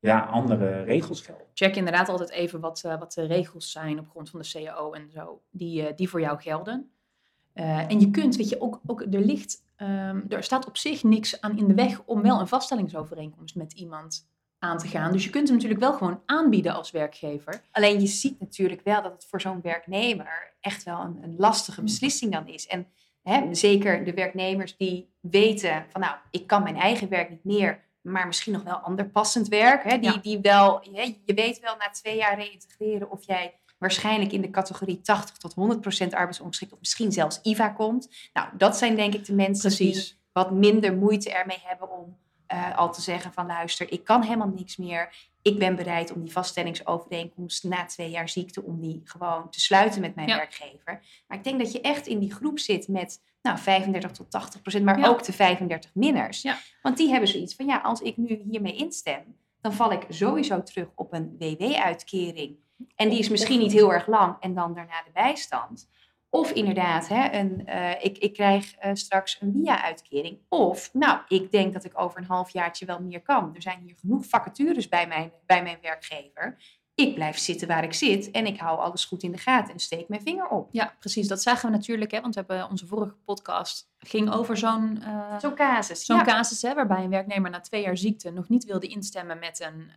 ja, 0.00 0.20
andere 0.20 0.82
regels 0.82 1.20
gelden. 1.20 1.46
Check 1.54 1.76
inderdaad 1.76 2.08
altijd 2.08 2.30
even 2.30 2.60
wat, 2.60 2.82
uh, 2.86 2.98
wat 2.98 3.12
de 3.12 3.24
regels 3.24 3.72
zijn 3.72 3.98
op 3.98 4.08
grond 4.08 4.30
van 4.30 4.40
de 4.40 4.48
CAO 4.52 4.92
en 4.92 5.10
zo, 5.10 5.42
die, 5.50 5.82
uh, 5.82 5.96
die 5.96 6.08
voor 6.08 6.20
jou 6.20 6.40
gelden. 6.40 6.90
en 7.52 8.00
je 8.00 8.10
kunt, 8.10 8.36
weet 8.36 8.48
je, 8.48 8.60
ook, 8.60 8.80
ook 8.86 9.00
er 9.00 9.20
ligt 9.20 9.62
Um, 9.82 10.24
er 10.28 10.42
staat 10.42 10.66
op 10.66 10.76
zich 10.76 11.02
niks 11.02 11.40
aan 11.40 11.58
in 11.58 11.68
de 11.68 11.74
weg 11.74 12.02
om 12.04 12.22
wel 12.22 12.40
een 12.40 12.48
vaststellingsovereenkomst 12.48 13.54
met 13.54 13.72
iemand 13.72 14.28
aan 14.58 14.78
te 14.78 14.88
gaan. 14.88 15.12
Dus 15.12 15.24
je 15.24 15.30
kunt 15.30 15.46
hem 15.46 15.56
natuurlijk 15.56 15.82
wel 15.82 15.92
gewoon 15.92 16.22
aanbieden 16.26 16.74
als 16.74 16.90
werkgever. 16.90 17.62
Alleen 17.70 18.00
je 18.00 18.06
ziet 18.06 18.40
natuurlijk 18.40 18.80
wel 18.84 19.02
dat 19.02 19.12
het 19.12 19.24
voor 19.24 19.40
zo'n 19.40 19.60
werknemer 19.60 20.52
echt 20.60 20.82
wel 20.82 21.00
een, 21.00 21.18
een 21.22 21.34
lastige 21.38 21.82
beslissing 21.82 22.32
dan 22.32 22.48
is. 22.48 22.66
En 22.66 22.86
hè, 23.22 23.54
zeker 23.54 24.04
de 24.04 24.14
werknemers 24.14 24.76
die 24.76 25.12
weten 25.20 25.84
van 25.88 26.00
nou, 26.00 26.16
ik 26.30 26.46
kan 26.46 26.62
mijn 26.62 26.76
eigen 26.76 27.08
werk 27.08 27.30
niet 27.30 27.44
meer, 27.44 27.84
maar 28.02 28.26
misschien 28.26 28.52
nog 28.52 28.62
wel 28.62 28.74
ander 28.74 29.08
passend 29.08 29.48
werk. 29.48 29.84
Hè, 29.84 29.98
die, 29.98 30.20
die 30.20 30.38
wel, 30.40 30.88
je 31.24 31.34
weet 31.34 31.60
wel 31.60 31.76
na 31.76 31.90
twee 31.90 32.16
jaar 32.16 32.38
reïntegreren 32.38 33.10
of 33.10 33.26
jij 33.26 33.54
waarschijnlijk 33.78 34.32
in 34.32 34.40
de 34.40 34.50
categorie 34.50 35.00
80 35.00 35.36
tot 35.36 35.54
100% 35.54 36.08
arbeidsongeschikt 36.10 36.72
of 36.72 36.78
misschien 36.78 37.12
zelfs 37.12 37.40
IVA 37.42 37.68
komt. 37.68 38.08
Nou, 38.32 38.48
dat 38.56 38.76
zijn 38.76 38.96
denk 38.96 39.14
ik 39.14 39.24
de 39.24 39.34
mensen 39.34 39.76
die 39.76 40.12
wat 40.32 40.50
minder 40.50 40.94
moeite 40.96 41.30
ermee 41.30 41.58
hebben 41.62 41.90
om 41.90 42.16
uh, 42.52 42.76
al 42.78 42.92
te 42.92 43.00
zeggen 43.00 43.32
van 43.32 43.46
luister, 43.46 43.92
ik 43.92 44.04
kan 44.04 44.22
helemaal 44.22 44.52
niks 44.54 44.76
meer. 44.76 45.28
Ik 45.42 45.58
ben 45.58 45.76
bereid 45.76 46.12
om 46.12 46.22
die 46.22 46.32
vaststellingsovereenkomst 46.32 47.64
na 47.64 47.84
twee 47.84 48.10
jaar 48.10 48.28
ziekte, 48.28 48.62
om 48.62 48.80
die 48.80 49.00
gewoon 49.04 49.50
te 49.50 49.60
sluiten 49.60 50.00
met 50.00 50.14
mijn 50.14 50.26
werkgever. 50.26 51.00
Maar 51.26 51.38
ik 51.38 51.44
denk 51.44 51.58
dat 51.58 51.72
je 51.72 51.80
echt 51.80 52.06
in 52.06 52.18
die 52.18 52.34
groep 52.34 52.58
zit 52.58 52.88
met 52.88 53.22
nou, 53.42 53.58
35 53.58 54.10
tot 54.10 54.30
80 54.30 54.62
procent, 54.62 54.84
maar 54.84 55.08
ook 55.08 55.22
de 55.22 55.32
35 55.32 55.90
minners. 55.94 56.42
Ja. 56.42 56.58
Want 56.82 56.96
die 56.96 57.10
hebben 57.10 57.28
zoiets 57.28 57.54
van 57.54 57.66
ja, 57.66 57.78
als 57.78 58.00
ik 58.00 58.16
nu 58.16 58.42
hiermee 58.50 58.76
instem, 58.76 59.36
dan 59.60 59.72
val 59.72 59.92
ik 59.92 60.06
sowieso 60.08 60.62
terug 60.62 60.88
op 60.94 61.12
een 61.12 61.36
WW-uitkering. 61.38 62.56
En 62.96 63.08
die 63.08 63.18
is 63.18 63.28
misschien 63.28 63.58
niet 63.58 63.72
heel 63.72 63.92
erg 63.92 64.06
lang 64.06 64.36
en 64.40 64.54
dan 64.54 64.74
daarna 64.74 65.02
de 65.02 65.10
bijstand. 65.12 65.88
Of 66.30 66.50
inderdaad, 66.52 67.08
hè, 67.08 67.38
een, 67.38 67.62
uh, 67.66 68.04
ik, 68.04 68.18
ik 68.18 68.32
krijg 68.32 68.84
uh, 68.84 68.90
straks 68.94 69.38
een 69.40 69.52
via-uitkering. 69.52 70.38
Of, 70.48 70.90
nou, 70.92 71.20
ik 71.28 71.50
denk 71.50 71.72
dat 71.72 71.84
ik 71.84 72.00
over 72.00 72.18
een 72.18 72.26
halfjaartje 72.26 72.86
wel 72.86 73.00
meer 73.00 73.22
kan. 73.22 73.50
Er 73.54 73.62
zijn 73.62 73.80
hier 73.80 73.94
genoeg 74.00 74.24
vacatures 74.24 74.88
bij 74.88 75.06
mijn, 75.06 75.32
bij 75.46 75.62
mijn 75.62 75.78
werkgever. 75.82 76.58
Ik 76.94 77.14
blijf 77.14 77.38
zitten 77.38 77.68
waar 77.68 77.84
ik 77.84 77.92
zit 77.92 78.30
en 78.30 78.46
ik 78.46 78.60
hou 78.60 78.78
alles 78.78 79.04
goed 79.04 79.22
in 79.22 79.32
de 79.32 79.38
gaten 79.38 79.72
en 79.72 79.78
steek 79.78 80.08
mijn 80.08 80.22
vinger 80.22 80.48
op. 80.48 80.68
Ja, 80.72 80.94
precies. 80.98 81.28
Dat 81.28 81.42
zagen 81.42 81.70
we 81.70 81.76
natuurlijk, 81.76 82.10
hè, 82.10 82.20
want 82.20 82.34
we 82.34 82.44
hebben 82.46 82.68
onze 82.70 82.86
vorige 82.86 83.14
podcast 83.24 83.90
ging 83.98 84.32
over 84.32 84.56
zo'n 84.56 85.02
uh, 85.02 85.38
zo'n 85.38 85.54
casus. 85.54 86.04
Zo'n 86.04 86.22
casus, 86.22 86.62
hè, 86.62 86.74
waarbij 86.74 87.04
een 87.04 87.10
werknemer 87.10 87.50
na 87.50 87.60
twee 87.60 87.82
jaar 87.82 87.96
ziekte 87.96 88.30
nog 88.30 88.48
niet 88.48 88.64
wilde 88.64 88.86
instemmen 88.86 89.38
met 89.38 89.60
een 89.60 89.90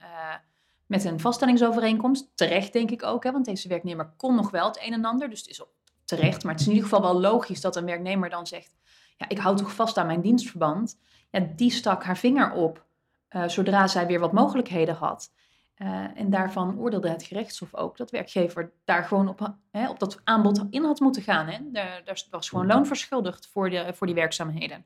met 0.85 1.03
een 1.03 1.19
vaststellingsovereenkomst. 1.19 2.31
Terecht 2.35 2.74
denk 2.74 2.91
ik 2.91 3.03
ook, 3.03 3.24
hè, 3.24 3.31
want 3.31 3.45
deze 3.45 3.68
werknemer 3.68 4.13
kon 4.18 4.35
nog 4.35 4.51
wel 4.51 4.68
het 4.68 4.81
een 4.81 4.94
en 4.94 5.06
ander. 5.06 5.30
Dus 5.30 5.39
het 5.39 5.50
is 5.50 5.62
terecht. 6.05 6.44
Maar 6.44 6.51
het 6.51 6.61
is 6.61 6.67
in 6.67 6.73
ieder 6.73 6.89
geval 6.89 7.13
wel 7.13 7.19
logisch 7.21 7.61
dat 7.61 7.75
een 7.75 7.85
werknemer 7.85 8.29
dan 8.29 8.47
zegt... 8.47 8.75
ja, 9.17 9.29
ik 9.29 9.38
hou 9.38 9.55
toch 9.55 9.75
vast 9.75 9.97
aan 9.97 10.07
mijn 10.07 10.21
dienstverband. 10.21 11.00
Ja, 11.29 11.47
die 11.55 11.71
stak 11.71 12.03
haar 12.03 12.17
vinger 12.17 12.51
op 12.51 12.85
uh, 13.29 13.47
zodra 13.47 13.88
zij 13.88 14.07
weer 14.07 14.19
wat 14.19 14.33
mogelijkheden 14.33 14.95
had. 14.95 15.31
Uh, 15.77 16.05
en 16.15 16.29
daarvan 16.29 16.79
oordeelde 16.79 17.09
het 17.09 17.23
gerechtshof 17.23 17.75
ook 17.75 17.97
dat 17.97 18.11
werkgever 18.11 18.71
daar 18.85 19.03
gewoon 19.03 19.27
op, 19.27 19.55
hè, 19.71 19.89
op 19.89 20.00
dat 20.00 20.21
aanbod 20.23 20.65
in 20.69 20.83
had 20.83 21.00
moeten 21.00 21.21
gaan. 21.21 21.47
Hè. 21.47 21.57
Daar, 21.71 22.01
daar 22.06 22.23
was 22.29 22.49
gewoon 22.49 22.65
loon 22.65 22.85
verschuldigd 22.85 23.47
voor, 23.47 23.69
de, 23.69 23.91
voor 23.94 24.07
die 24.07 24.15
werkzaamheden. 24.15 24.85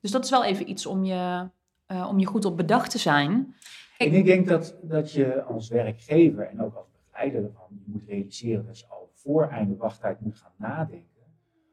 Dus 0.00 0.10
dat 0.10 0.24
is 0.24 0.30
wel 0.30 0.44
even 0.44 0.70
iets 0.70 0.86
om 0.86 1.04
je, 1.04 1.48
uh, 1.88 2.08
om 2.08 2.18
je 2.18 2.26
goed 2.26 2.44
op 2.44 2.56
bedacht 2.56 2.90
te 2.90 2.98
zijn. 2.98 3.54
En 3.98 4.12
ik 4.12 4.24
denk 4.24 4.48
dat, 4.48 4.76
dat 4.82 5.12
je 5.12 5.42
als 5.42 5.68
werkgever 5.68 6.48
en 6.48 6.62
ook 6.62 6.74
als 6.74 6.86
begeleider 6.92 7.44
ervan, 7.44 7.82
moet 7.84 8.02
realiseren 8.06 8.66
dat 8.66 8.78
je 8.78 8.86
al 8.88 9.03
voor 9.24 9.48
einde 9.48 9.76
wachttijd 9.76 10.20
moet 10.20 10.36
gaan 10.36 10.52
nadenken 10.56 11.22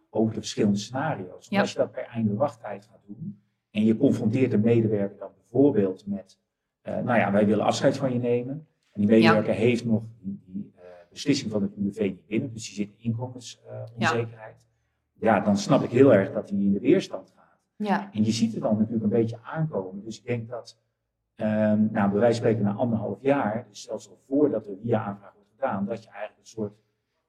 over 0.09 0.33
de 0.33 0.39
verschillende 0.39 0.77
scenario's. 0.77 1.49
Als 1.51 1.71
je 1.71 1.77
dat 1.77 1.91
per 1.91 2.05
einde 2.05 2.33
wachttijd 2.33 2.85
gaat 2.85 3.01
doen 3.07 3.41
en 3.71 3.83
je 3.83 3.97
confronteert 3.97 4.51
de 4.51 4.57
medewerker 4.57 5.17
dan 5.17 5.31
bijvoorbeeld 5.35 6.07
met, 6.07 6.39
uh, 6.83 6.97
nou 6.97 7.19
ja, 7.19 7.31
wij 7.31 7.45
willen 7.45 7.65
afscheid 7.65 7.97
van 7.97 8.13
je 8.13 8.19
nemen. 8.19 8.67
En 8.91 9.01
die 9.01 9.09
medewerker 9.09 9.53
heeft 9.53 9.85
nog 9.85 10.03
die, 10.19 10.41
die 10.45 10.71
uh, 10.75 10.81
beslissing 11.09 11.51
van 11.51 11.61
het 11.61 11.75
UWV 11.75 11.99
niet 11.99 12.25
binnen, 12.25 12.53
dus 12.53 12.65
die 12.65 12.75
zit 12.75 12.89
in 12.97 13.03
inkomensonzekerheid. 13.03 14.67
Ja. 15.13 15.35
ja, 15.35 15.39
dan 15.39 15.57
snap 15.57 15.83
ik 15.83 15.89
heel 15.89 16.13
erg 16.13 16.31
dat 16.31 16.49
hij 16.49 16.59
in 16.59 16.73
de 16.73 16.79
weerstand 16.79 17.33
gaat. 17.35 17.59
Ja. 17.75 18.11
En 18.13 18.23
je 18.23 18.31
ziet 18.31 18.53
het 18.53 18.61
dan 18.61 18.77
natuurlijk 18.77 19.03
een 19.03 19.09
beetje 19.09 19.39
aankomen. 19.43 20.03
Dus 20.03 20.17
ik 20.17 20.25
denk 20.25 20.49
dat 20.49 20.79
Um, 21.35 21.89
nou, 21.91 22.11
bij 22.11 22.19
wijze 22.19 22.41
van 22.41 22.49
spreken 22.49 22.63
na 22.63 22.73
anderhalf 22.73 23.21
jaar, 23.21 23.65
dus 23.69 23.81
zelfs 23.81 24.09
al 24.09 24.19
voordat 24.27 24.65
de 24.65 24.79
via-aanvraag 24.83 25.33
wordt 25.33 25.49
gedaan, 25.49 25.85
dat 25.85 26.03
je 26.03 26.09
eigenlijk 26.09 26.39
een 26.39 26.45
soort 26.45 26.73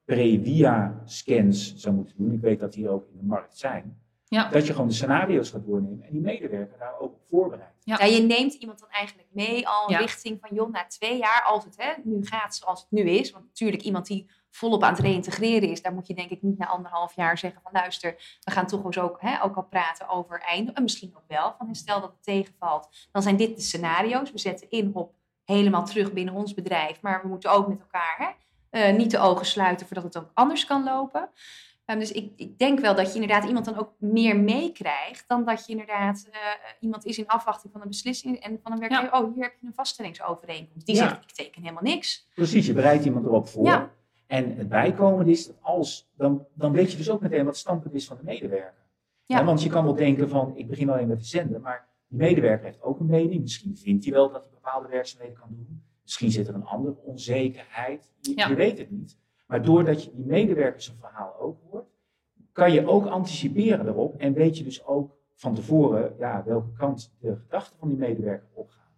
pre-via-scans 0.05 1.73
zou 1.75 1.95
moeten 1.95 2.15
doen. 2.17 2.31
Ik 2.31 2.41
weet 2.41 2.59
dat 2.59 2.73
die 2.73 2.89
ook 2.89 3.07
in 3.11 3.17
de 3.17 3.25
markt 3.25 3.57
zijn. 3.57 4.01
Ja. 4.33 4.49
Dat 4.49 4.67
je 4.67 4.73
gewoon 4.73 4.87
de 4.87 4.93
scenario's 4.93 5.49
gaat 5.49 5.65
doornemen 5.65 6.03
en 6.03 6.11
die 6.11 6.21
medewerker 6.21 6.77
daar 6.77 6.99
ook 6.99 7.13
op 7.13 7.25
voorbereidt. 7.29 7.73
Ja. 7.83 7.97
ja. 7.99 8.05
je 8.05 8.21
neemt 8.21 8.53
iemand 8.53 8.79
dan 8.79 8.89
eigenlijk 8.89 9.27
mee 9.31 9.67
al 9.67 9.95
richting 9.95 10.37
van, 10.41 10.55
joh, 10.55 10.71
na 10.71 10.85
twee 10.87 11.17
jaar, 11.17 11.43
als 11.47 11.63
het 11.63 11.75
hè, 11.77 11.93
nu 12.03 12.25
gaat 12.25 12.55
zoals 12.55 12.81
het 12.81 12.91
nu 12.91 13.01
is. 13.01 13.31
Want 13.31 13.45
natuurlijk 13.45 13.83
iemand 13.83 14.05
die 14.05 14.29
volop 14.49 14.83
aan 14.83 14.93
het 14.93 15.01
reïntegreren 15.01 15.69
is, 15.69 15.81
daar 15.81 15.93
moet 15.93 16.07
je 16.07 16.13
denk 16.13 16.29
ik 16.29 16.41
niet 16.41 16.57
na 16.57 16.67
anderhalf 16.67 17.15
jaar 17.15 17.37
zeggen 17.37 17.61
van, 17.61 17.71
luister, 17.71 18.39
we 18.43 18.51
gaan 18.51 18.67
toch 18.67 18.85
eens 18.85 18.97
ook, 18.97 19.21
hè, 19.21 19.43
ook 19.43 19.55
al 19.55 19.63
praten 19.63 20.09
over 20.09 20.39
einde. 20.39 20.71
En 20.71 20.83
misschien 20.83 21.13
ook 21.15 21.27
wel, 21.27 21.55
van 21.57 21.75
stel 21.75 22.01
dat 22.01 22.11
het 22.11 22.23
tegenvalt, 22.23 23.07
dan 23.11 23.21
zijn 23.21 23.35
dit 23.35 23.55
de 23.55 23.61
scenario's. 23.61 24.31
We 24.31 24.39
zetten 24.39 24.69
in 24.69 24.91
op 24.93 25.13
helemaal 25.43 25.85
terug 25.85 26.13
binnen 26.13 26.33
ons 26.33 26.53
bedrijf, 26.53 27.01
maar 27.01 27.21
we 27.21 27.27
moeten 27.27 27.51
ook 27.51 27.67
met 27.67 27.79
elkaar 27.79 28.15
hè, 28.17 28.29
uh, 28.73 28.95
niet 28.95 29.11
de 29.11 29.19
ogen 29.19 29.45
sluiten 29.45 29.87
voordat 29.87 30.03
het 30.03 30.17
ook 30.17 30.31
anders 30.33 30.65
kan 30.65 30.83
lopen. 30.83 31.29
Um, 31.85 31.99
dus 31.99 32.11
ik, 32.11 32.31
ik, 32.35 32.57
denk 32.57 32.79
wel 32.79 32.95
dat 32.95 33.07
je 33.07 33.13
inderdaad 33.13 33.47
iemand 33.47 33.65
dan 33.65 33.77
ook 33.77 33.91
meer 33.97 34.39
meekrijgt 34.39 35.23
dan 35.27 35.45
dat 35.45 35.65
je 35.65 35.71
inderdaad 35.71 36.27
uh, 36.29 36.35
iemand 36.79 37.05
is 37.05 37.17
in 37.17 37.27
afwachting 37.27 37.73
van 37.73 37.81
een 37.81 37.87
beslissing 37.87 38.39
en 38.39 38.59
van 38.63 38.71
een 38.71 38.79
werkgever, 38.79 39.09
ja. 39.13 39.21
oh 39.21 39.33
hier 39.33 39.43
heb 39.43 39.53
je 39.59 39.67
een 39.67 39.73
vaststellingsovereenkomst. 39.73 40.85
Die 40.85 40.95
ja. 40.95 41.07
zegt 41.07 41.23
ik 41.23 41.31
teken 41.31 41.61
helemaal 41.61 41.83
niks. 41.83 42.27
Precies, 42.35 42.65
je 42.65 42.73
bereidt 42.73 43.05
iemand 43.05 43.25
erop 43.25 43.47
voor. 43.47 43.65
Ja. 43.65 43.91
En 44.27 44.55
het 44.55 44.69
bijkomende 44.69 45.31
is 45.31 45.45
dat 45.45 45.55
als, 45.61 46.09
dan, 46.17 46.45
dan 46.53 46.71
weet 46.71 46.91
je 46.91 46.97
dus 46.97 47.09
ook 47.09 47.21
meteen 47.21 47.37
wat 47.37 47.47
het 47.47 47.57
standpunt 47.57 47.93
is 47.93 48.07
van 48.07 48.17
de 48.17 48.23
medewerker. 48.23 48.81
Ja. 49.25 49.43
want 49.43 49.63
je 49.63 49.69
kan 49.69 49.83
wel 49.83 49.95
denken 49.95 50.29
van 50.29 50.55
ik 50.55 50.67
begin 50.67 50.89
alleen 50.89 51.07
met 51.07 51.19
te 51.19 51.25
zenden, 51.25 51.61
maar 51.61 51.87
die 52.07 52.17
medewerker 52.17 52.65
heeft 52.65 52.81
ook 52.81 52.99
een 52.99 53.05
mening. 53.05 53.41
Misschien 53.41 53.77
vindt 53.77 54.03
hij 54.03 54.13
wel 54.13 54.31
dat 54.31 54.41
hij 54.41 54.51
bepaalde 54.51 54.87
werkzaamheden 54.87 55.39
kan 55.39 55.47
doen. 55.49 55.83
Misschien 56.03 56.31
zit 56.31 56.47
er 56.47 56.55
een 56.55 56.65
andere 56.65 56.97
onzekerheid. 57.03 58.11
Je, 58.21 58.47
je 58.47 58.55
weet 58.55 58.77
het 58.77 58.91
niet. 58.91 59.17
Maar 59.47 59.63
doordat 59.63 60.03
je 60.03 60.11
die 60.11 60.25
medewerkers 60.25 60.87
een 60.87 60.97
verhaal 60.99 61.39
ook 61.39 61.57
hoort, 61.69 61.87
kan 62.51 62.71
je 62.71 62.87
ook 62.87 63.05
anticiperen 63.05 63.87
erop 63.87 64.15
en 64.15 64.33
weet 64.33 64.57
je 64.57 64.63
dus 64.63 64.85
ook 64.85 65.17
van 65.35 65.55
tevoren 65.55 66.15
ja, 66.17 66.43
welke 66.45 66.71
kant 66.77 67.13
de 67.19 67.35
gedachten 67.35 67.77
van 67.79 67.87
die 67.87 67.97
medewerker 67.97 68.47
opgaan. 68.53 68.91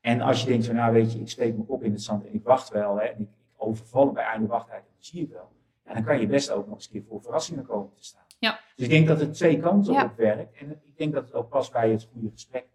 En 0.00 0.20
als 0.20 0.42
je 0.42 0.48
denkt 0.48 0.66
van 0.66 0.74
nou 0.74 0.92
weet 0.92 1.12
je, 1.12 1.20
ik 1.20 1.28
steek 1.28 1.56
me 1.56 1.64
op 1.66 1.82
in 1.82 1.92
het 1.92 2.02
zand 2.02 2.26
en 2.26 2.34
ik 2.34 2.44
wacht 2.44 2.68
wel 2.68 2.96
hè, 2.96 3.04
en 3.04 3.20
ik, 3.20 3.28
ik 3.28 3.54
overval 3.56 4.12
bij 4.12 4.24
einde 4.24 4.46
wachttijd 4.46 4.80
en 4.80 4.92
dat 4.96 5.04
zie 5.04 5.22
ik 5.22 5.30
wel. 5.30 5.50
Ja, 5.84 5.94
dan 5.94 6.04
kan 6.04 6.20
je 6.20 6.26
best 6.26 6.50
ook 6.50 6.66
nog 6.66 6.74
eens 6.74 6.84
een 6.84 6.92
keer 6.92 7.04
voor 7.08 7.22
verrassingen 7.22 7.66
komen 7.66 7.94
te 7.94 8.04
staan. 8.04 8.24
Ja. 8.38 8.60
Dus 8.76 8.84
ik 8.84 8.90
denk 8.90 9.06
dat 9.06 9.20
het 9.20 9.34
twee 9.34 9.60
kanten 9.60 10.02
op 10.04 10.16
werkt 10.16 10.56
en 10.56 10.70
ik 10.70 10.96
denk 10.96 11.12
dat 11.12 11.24
het 11.24 11.34
ook 11.34 11.48
past 11.48 11.72
bij 11.72 11.90
het 11.90 12.08
goede 12.12 12.30
gesprek. 12.30 12.66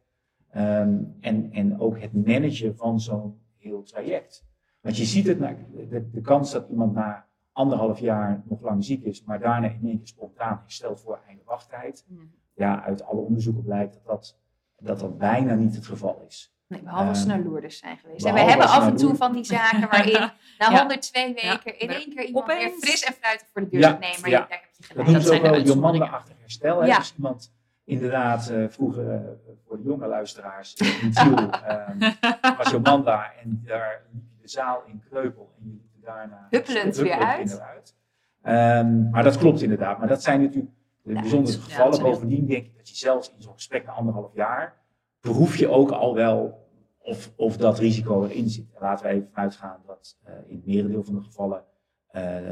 Um, 0.56 1.18
en, 1.20 1.52
en 1.52 1.80
ook 1.80 2.00
het 2.00 2.26
managen 2.26 2.76
van 2.76 3.00
zo'n 3.00 3.40
heel 3.68 3.84
traject. 3.84 4.46
Want 4.82 4.98
je 4.98 5.06
ziet 5.06 5.28
het, 5.28 5.40
de, 5.40 6.10
de 6.12 6.22
kans 6.22 6.52
dat 6.52 6.70
iemand 6.70 6.94
na 6.94 7.26
anderhalf 7.52 8.00
jaar 8.00 8.44
nog 8.46 8.62
lang 8.62 8.86
ziek 8.86 9.04
is, 9.04 9.24
maar 9.24 9.40
daarna 9.40 9.68
in 9.68 9.80
één 9.84 9.98
keer 9.98 10.08
spontaan 10.08 10.60
herstelt 10.62 11.02
voor 11.02 11.20
einde 11.28 11.44
wachttijd. 11.46 12.06
Ja, 12.54 12.84
uit 12.84 13.04
alle 13.04 13.22
onderzoeken 13.22 13.64
blijkt 13.64 13.94
dat 13.94 14.06
dat, 14.06 14.38
dat 14.78 15.00
dat 15.00 15.18
bijna 15.18 15.54
niet 15.54 15.76
het 15.76 15.86
geval 15.86 16.24
is. 16.28 16.56
Nee, 16.68 16.82
behalve 16.82 17.10
als 17.10 17.22
ze 17.22 17.28
naar 17.28 17.40
Lourdes 17.40 17.78
zijn 17.78 17.98
geweest. 17.98 18.26
En 18.26 18.34
we 18.34 18.40
hebben 18.40 18.68
af 18.68 18.88
en 18.88 18.96
toe 18.96 19.16
van 19.16 19.34
die 19.34 19.44
zaken 19.44 19.90
waarin 19.90 20.32
na 20.60 20.78
102 20.78 21.34
weken 21.34 21.80
in 21.80 21.90
één 21.90 22.16
keer 22.16 22.26
iemand 22.26 22.46
weer 22.46 22.70
fris 22.70 23.04
en 23.04 23.14
fruitig 23.14 23.48
voor 23.54 23.62
de 23.62 23.70
deur 23.70 23.84
zit. 23.84 24.00
Nee, 24.00 24.16
maar 24.22 24.30
ja. 24.30 24.40
daar 24.40 24.50
heb 24.50 24.70
je 24.78 24.84
gelijk. 24.84 24.96
Dat 24.96 25.06
noemen 25.06 25.22
ze 25.22 25.34
ook 25.34 25.42
wel 25.42 25.62
Jomanda-achtig 25.62 26.36
herstel. 26.40 26.82
Hè? 26.82 26.96
Dus 26.96 27.14
iemand 27.18 27.54
inderdaad, 27.88 28.50
uh, 28.52 28.68
vroeger 28.70 29.14
uh, 29.14 29.20
voor 29.66 29.78
de 29.78 29.84
jonge 29.84 30.08
luisteraars, 30.08 30.74
in 30.74 31.12
Tiel 31.12 31.38
um, 31.38 32.00
was 32.58 32.72
Jomanda 32.72 33.34
en 33.44 33.62
daar 33.66 34.02
liep 34.12 34.24
je 34.36 34.42
de 34.42 34.50
zaal 34.50 34.84
in 34.86 35.04
Kreupel 35.10 35.54
en 35.60 35.66
je 35.66 35.72
liep 35.72 36.04
daarna 36.04 36.48
huppelend 36.50 36.96
weer 36.96 37.20
uit. 37.20 37.96
Um, 38.44 39.10
maar 39.10 39.24
dat 39.24 39.38
klopt 39.38 39.62
inderdaad. 39.62 40.00
Maar 40.00 40.08
dat 40.08 40.24
zijn 40.24 40.42
natuurlijk 40.42 40.74
de 41.02 41.14
bijzondere 41.14 41.58
gevallen. 41.58 42.02
Bovendien 42.02 42.46
denk 42.46 42.66
ik 42.66 42.78
dat 42.78 42.90
je 42.90 42.96
zelfs 42.96 43.34
in 43.36 43.42
zo'n 43.42 43.54
gesprek 43.54 43.86
na 43.86 43.92
anderhalf 43.92 44.34
jaar 44.34 44.76
proef 45.20 45.56
je 45.56 45.68
ook 45.68 45.92
al 45.92 46.16
wel 46.16 46.68
of, 46.98 47.32
of 47.36 47.58
dat 47.58 47.80
risico 47.80 48.24
erin 48.24 48.50
zit. 48.50 48.74
En 48.74 48.82
laten 48.82 49.06
we 49.06 49.12
even 49.12 49.30
vanuit 49.34 49.56
gaan 49.56 49.82
dat 49.86 50.18
uh, 50.28 50.34
in 50.48 50.56
het 50.56 50.66
merendeel 50.66 51.04
van 51.04 51.16
de 51.16 51.22
gevallen 51.22 51.64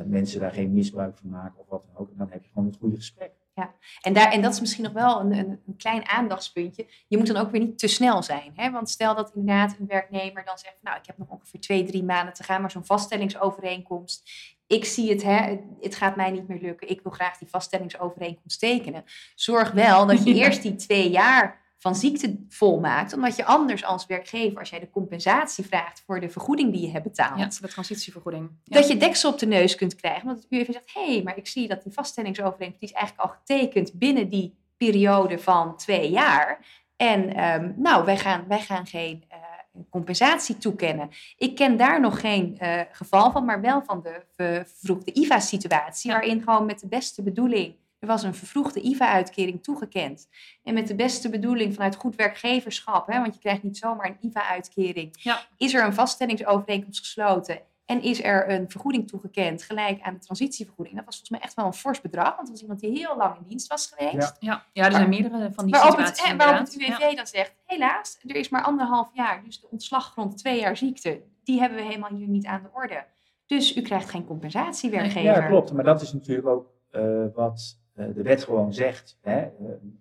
mensen 0.05 0.39
daar 0.39 0.51
geen 0.51 0.73
misbruik 0.73 1.17
van 1.17 1.29
maken 1.29 1.59
of 1.59 1.67
wat 1.69 1.83
dan 1.85 1.95
ook. 1.95 2.09
En 2.09 2.17
dan 2.17 2.29
heb 2.29 2.43
je 2.43 2.49
gewoon 2.49 2.67
het 2.67 2.77
goede 2.77 2.95
gesprek. 2.95 3.31
Ja, 3.55 3.73
en, 4.01 4.13
daar, 4.13 4.31
en 4.31 4.41
dat 4.41 4.53
is 4.53 4.59
misschien 4.59 4.83
nog 4.83 4.93
wel 4.93 5.19
een, 5.19 5.31
een, 5.31 5.61
een, 5.67 5.75
klein 5.77 6.07
aandachtspuntje. 6.07 6.85
Je 7.07 7.17
moet 7.17 7.27
dan 7.27 7.37
ook 7.37 7.51
weer 7.51 7.61
niet 7.61 7.77
te 7.77 7.87
snel 7.87 8.23
zijn. 8.23 8.51
Hè? 8.55 8.71
Want 8.71 8.89
stel 8.89 9.15
dat 9.15 9.31
inderdaad 9.35 9.75
een 9.79 9.87
werknemer 9.87 10.45
dan 10.45 10.57
zegt, 10.57 10.77
nou 10.81 10.97
ik 10.97 11.05
heb 11.05 11.17
nog 11.17 11.29
ongeveer 11.29 11.59
twee, 11.59 11.83
drie 11.83 12.03
maanden 12.03 12.33
te 12.33 12.43
gaan, 12.43 12.61
maar 12.61 12.71
zo'n 12.71 12.85
vaststellingsovereenkomst, 12.85 14.29
ik 14.67 14.85
zie 14.85 15.09
het, 15.09 15.23
hè, 15.23 15.57
het 15.81 15.95
gaat 15.95 16.15
mij 16.15 16.31
niet 16.31 16.47
meer 16.47 16.61
lukken, 16.61 16.89
ik 16.89 17.01
wil 17.01 17.11
graag 17.11 17.37
die 17.37 17.47
vaststellingsovereenkomst 17.47 18.59
tekenen. 18.59 19.03
Zorg 19.35 19.71
wel 19.71 20.05
dat 20.05 20.23
je 20.23 20.33
eerst 20.43 20.61
die 20.61 20.75
twee 20.75 21.09
jaar 21.09 21.64
van 21.85 21.95
ziekte 21.95 22.45
volmaakt. 22.49 23.13
Omdat 23.13 23.35
je 23.35 23.45
anders 23.45 23.83
als 23.83 24.05
werkgever, 24.05 24.59
als 24.59 24.69
jij 24.69 24.79
de 24.79 24.89
compensatie 24.89 25.65
vraagt 25.65 26.03
voor 26.05 26.19
de 26.19 26.29
vergoeding 26.29 26.71
die 26.71 26.81
je 26.81 26.91
hebt 26.91 27.03
betaald. 27.03 27.39
Ja, 27.39 27.47
de 27.61 27.67
transitievergoeding. 27.67 28.49
Dat 28.63 28.87
je 28.87 28.97
deksel 28.97 29.31
op 29.31 29.39
de 29.39 29.45
neus 29.45 29.75
kunt 29.75 29.95
krijgen. 29.95 30.21
Omdat 30.21 30.43
het 30.43 30.51
UWV 30.51 30.71
zegt, 30.71 30.93
hé, 30.93 31.13
hey, 31.13 31.23
maar 31.23 31.37
ik 31.37 31.47
zie 31.47 31.67
dat 31.67 31.83
die 31.83 31.93
vaststellingsovereenkomst, 31.93 32.79
die 32.79 32.89
is 32.89 32.95
eigenlijk 32.95 33.29
al 33.29 33.35
getekend 33.37 33.93
binnen 33.93 34.29
die 34.29 34.57
periode 34.77 35.39
van 35.39 35.77
twee 35.77 36.09
jaar. 36.09 36.65
En 36.95 37.43
um, 37.43 37.73
nou, 37.77 38.05
wij 38.05 38.17
gaan, 38.17 38.45
wij 38.47 38.61
gaan 38.61 38.85
geen 38.85 39.23
uh, 39.31 39.81
compensatie 39.89 40.57
toekennen. 40.57 41.09
Ik 41.37 41.55
ken 41.55 41.77
daar 41.77 41.99
nog 42.01 42.19
geen 42.19 42.57
uh, 42.61 42.81
geval 42.91 43.31
van, 43.31 43.45
maar 43.45 43.61
wel 43.61 43.81
van 43.85 44.01
de 44.01 44.23
vervroegde 44.35 45.11
IVA-situatie, 45.13 46.11
waarin 46.11 46.41
gewoon 46.43 46.65
met 46.65 46.79
de 46.79 46.87
beste 46.87 47.23
bedoeling 47.23 47.75
er 48.05 48.11
was 48.11 48.23
een 48.23 48.35
vervroegde 48.35 48.81
IVA-uitkering 48.81 49.63
toegekend. 49.63 50.27
En 50.63 50.73
met 50.73 50.87
de 50.87 50.95
beste 50.95 51.29
bedoeling 51.29 51.73
vanuit 51.73 51.95
goed 51.95 52.15
werkgeverschap, 52.15 53.07
hè, 53.07 53.19
want 53.19 53.33
je 53.33 53.39
krijgt 53.39 53.63
niet 53.63 53.77
zomaar 53.77 54.05
een 54.05 54.29
IVA-uitkering, 54.29 55.15
ja. 55.19 55.45
is 55.57 55.73
er 55.73 55.85
een 55.85 55.93
vaststellingsovereenkomst 55.93 56.99
gesloten 56.99 57.59
en 57.85 58.01
is 58.01 58.23
er 58.23 58.49
een 58.49 58.69
vergoeding 58.69 59.07
toegekend, 59.07 59.63
gelijk 59.63 60.01
aan 60.01 60.13
de 60.13 60.19
transitievergoeding. 60.19 60.95
Dat 60.95 61.05
was 61.05 61.15
volgens 61.15 61.37
mij 61.37 61.47
echt 61.47 61.55
wel 61.55 61.65
een 61.65 61.73
fors 61.73 62.01
bedrag, 62.01 62.35
want 62.35 62.39
dat 62.39 62.49
was 62.49 62.61
iemand 62.61 62.79
die 62.79 62.97
heel 62.97 63.17
lang 63.17 63.37
in 63.37 63.43
dienst 63.47 63.67
was 63.67 63.93
geweest. 63.95 64.35
Ja, 64.39 64.65
ja. 64.73 64.85
er 64.85 64.91
zijn 64.91 65.09
meerdere 65.09 65.51
van 65.53 65.65
die 65.65 65.73
waarop 65.73 65.91
situaties 65.91 66.27
het, 66.27 66.37
Waarop 66.37 66.65
het 66.65 66.75
UWV 66.75 67.15
dan 67.15 67.27
zegt, 67.27 67.53
helaas, 67.65 68.19
er 68.27 68.35
is 68.35 68.49
maar 68.49 68.63
anderhalf 68.63 69.09
jaar, 69.13 69.43
dus 69.43 69.61
de 69.61 69.67
ontslaggrond 69.69 70.37
twee 70.37 70.59
jaar 70.59 70.77
ziekte, 70.77 71.21
die 71.43 71.59
hebben 71.59 71.77
we 71.77 71.83
helemaal 71.83 72.13
hier 72.13 72.27
niet 72.27 72.45
aan 72.45 72.61
de 72.61 72.69
orde. 72.73 73.05
Dus 73.45 73.75
u 73.75 73.81
krijgt 73.81 74.09
geen 74.09 74.25
compensatie, 74.25 74.89
werkgever. 74.89 75.21
Ja, 75.21 75.47
klopt. 75.47 75.73
Maar 75.73 75.83
dat 75.83 76.01
is 76.01 76.13
natuurlijk 76.13 76.47
ook 76.47 76.73
uh, 76.91 77.25
wat 77.33 77.77
eh, 77.77 77.84
de 77.95 78.21
wet 78.23 78.43
gewoon 78.43 78.73
zegt, 78.73 79.17
hè, 79.21 79.39
eh, 79.39 79.51